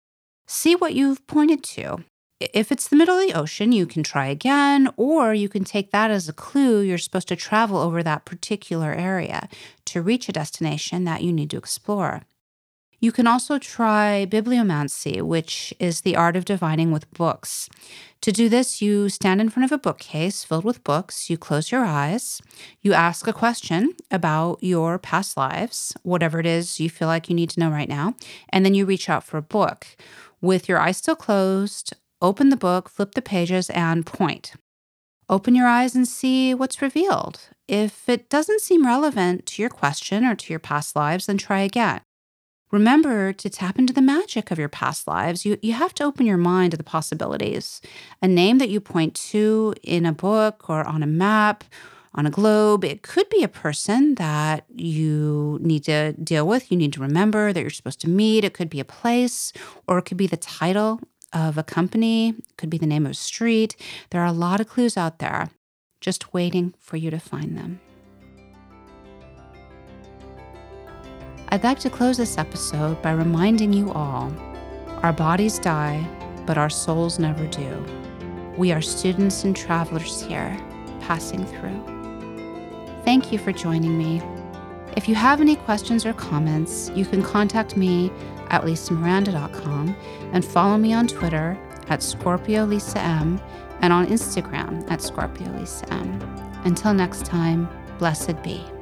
See 0.47 0.75
what 0.75 0.93
you've 0.93 1.25
pointed 1.27 1.63
to 1.63 2.03
if 2.53 2.71
it's 2.71 2.87
the 2.87 2.95
middle 2.95 3.17
of 3.17 3.27
the 3.27 3.37
ocean, 3.37 3.71
you 3.71 3.85
can 3.85 4.03
try 4.03 4.27
again, 4.27 4.89
or 4.97 5.33
you 5.33 5.49
can 5.49 5.63
take 5.63 5.91
that 5.91 6.11
as 6.11 6.27
a 6.27 6.33
clue 6.33 6.81
you're 6.81 6.97
supposed 6.97 7.27
to 7.29 7.35
travel 7.35 7.77
over 7.77 8.03
that 8.03 8.25
particular 8.25 8.93
area 8.93 9.47
to 9.85 10.01
reach 10.01 10.27
a 10.27 10.33
destination 10.33 11.03
that 11.03 11.23
you 11.23 11.31
need 11.31 11.49
to 11.51 11.57
explore. 11.57 12.23
You 12.99 13.11
can 13.11 13.27
also 13.27 13.59
try 13.59 14.25
bibliomancy, 14.29 15.21
which 15.21 15.73
is 15.77 16.01
the 16.01 16.15
art 16.15 16.37
of 16.37 16.45
divining 16.45 16.89
with 16.89 17.11
books. 17.11 17.69
To 18.21 18.31
do 18.31 18.47
this, 18.47 18.81
you 18.81 19.09
stand 19.09 19.41
in 19.41 19.49
front 19.49 19.65
of 19.65 19.73
a 19.73 19.77
bookcase 19.77 20.45
filled 20.45 20.63
with 20.63 20.85
books, 20.85 21.29
you 21.29 21.37
close 21.37 21.69
your 21.69 21.83
eyes, 21.83 22.41
you 22.81 22.93
ask 22.93 23.27
a 23.27 23.33
question 23.33 23.93
about 24.09 24.59
your 24.61 24.97
past 24.97 25.35
lives, 25.35 25.93
whatever 26.03 26.39
it 26.39 26.45
is 26.45 26.79
you 26.79 26.89
feel 26.89 27.09
like 27.09 27.27
you 27.27 27.35
need 27.35 27.49
to 27.49 27.59
know 27.59 27.69
right 27.69 27.89
now, 27.89 28.15
and 28.47 28.63
then 28.63 28.73
you 28.73 28.85
reach 28.85 29.09
out 29.09 29.25
for 29.25 29.37
a 29.37 29.41
book. 29.41 29.85
With 30.39 30.69
your 30.69 30.79
eyes 30.79 30.95
still 30.95 31.17
closed, 31.17 31.93
Open 32.23 32.47
the 32.47 32.55
book, 32.55 32.87
flip 32.87 33.15
the 33.15 33.21
pages, 33.21 33.69
and 33.71 34.05
point. 34.05 34.53
Open 35.27 35.55
your 35.55 35.67
eyes 35.67 35.93
and 35.93 36.07
see 36.07 36.53
what's 36.53 36.81
revealed. 36.81 37.49
If 37.67 38.07
it 38.07 38.29
doesn't 38.29 38.61
seem 38.61 38.85
relevant 38.85 39.45
to 39.47 39.61
your 39.61 39.69
question 39.69 40.23
or 40.23 40.33
to 40.33 40.53
your 40.53 40.59
past 40.59 40.95
lives, 40.95 41.25
then 41.25 41.37
try 41.37 41.59
again. 41.59 41.99
Remember 42.71 43.33
to 43.33 43.49
tap 43.49 43.77
into 43.77 43.91
the 43.91 44.01
magic 44.01 44.51
of 44.51 44.57
your 44.57 44.69
past 44.69 45.05
lives. 45.05 45.45
You, 45.45 45.57
you 45.61 45.73
have 45.73 45.93
to 45.95 46.05
open 46.05 46.25
your 46.25 46.37
mind 46.37 46.71
to 46.71 46.77
the 46.77 46.83
possibilities. 46.83 47.81
A 48.21 48.27
name 48.27 48.57
that 48.59 48.69
you 48.69 48.79
point 48.79 49.15
to 49.15 49.75
in 49.83 50.05
a 50.05 50.13
book 50.13 50.69
or 50.69 50.87
on 50.87 51.03
a 51.03 51.07
map, 51.07 51.65
on 52.15 52.25
a 52.25 52.31
globe, 52.31 52.85
it 52.85 53.01
could 53.01 53.27
be 53.29 53.43
a 53.43 53.49
person 53.49 54.15
that 54.15 54.65
you 54.69 55.57
need 55.61 55.83
to 55.85 56.13
deal 56.13 56.47
with, 56.47 56.71
you 56.71 56.77
need 56.77 56.93
to 56.93 57.01
remember 57.01 57.51
that 57.51 57.59
you're 57.59 57.69
supposed 57.69 57.99
to 58.01 58.09
meet. 58.09 58.45
It 58.45 58.53
could 58.53 58.69
be 58.69 58.79
a 58.79 58.85
place, 58.85 59.51
or 59.87 59.97
it 59.97 60.03
could 60.03 60.17
be 60.17 60.27
the 60.27 60.37
title 60.37 61.01
of 61.33 61.57
a 61.57 61.63
company, 61.63 62.35
could 62.57 62.69
be 62.69 62.77
the 62.77 62.85
name 62.85 63.05
of 63.05 63.11
a 63.11 63.15
street. 63.15 63.75
There 64.11 64.21
are 64.21 64.27
a 64.27 64.31
lot 64.31 64.59
of 64.59 64.67
clues 64.67 64.97
out 64.97 65.19
there 65.19 65.49
just 66.01 66.33
waiting 66.33 66.73
for 66.79 66.97
you 66.97 67.09
to 67.09 67.19
find 67.19 67.57
them. 67.57 67.79
I'd 71.49 71.63
like 71.63 71.79
to 71.79 71.89
close 71.89 72.17
this 72.17 72.37
episode 72.37 73.01
by 73.01 73.11
reminding 73.11 73.73
you 73.73 73.91
all 73.91 74.33
our 75.03 75.13
bodies 75.13 75.59
die, 75.59 76.05
but 76.45 76.57
our 76.57 76.69
souls 76.69 77.19
never 77.19 77.45
do. 77.47 77.85
We 78.57 78.71
are 78.71 78.81
students 78.81 79.43
and 79.43 79.55
travelers 79.55 80.21
here, 80.21 80.57
passing 81.01 81.45
through. 81.45 81.83
Thank 83.03 83.31
you 83.31 83.37
for 83.37 83.51
joining 83.51 83.97
me. 83.97 84.21
If 84.95 85.09
you 85.09 85.15
have 85.15 85.41
any 85.41 85.55
questions 85.55 86.05
or 86.05 86.13
comments, 86.13 86.89
you 86.95 87.05
can 87.05 87.21
contact 87.21 87.75
me 87.75 88.11
at 88.49 88.63
lisamiranda.com 88.63 89.95
and 90.33 90.43
follow 90.43 90.77
me 90.77 90.93
on 90.93 91.07
Twitter 91.07 91.57
at 91.87 92.01
Scorpio 92.01 92.65
Lisa 92.65 92.99
M 92.99 93.41
and 93.81 93.91
on 93.91 94.07
Instagram 94.07 94.89
at 94.89 95.01
Scorpio 95.01 95.49
Lisa 95.57 95.91
M. 95.93 96.21
Until 96.65 96.93
next 96.93 97.25
time, 97.25 97.69
blessed 97.99 98.41
be. 98.43 98.72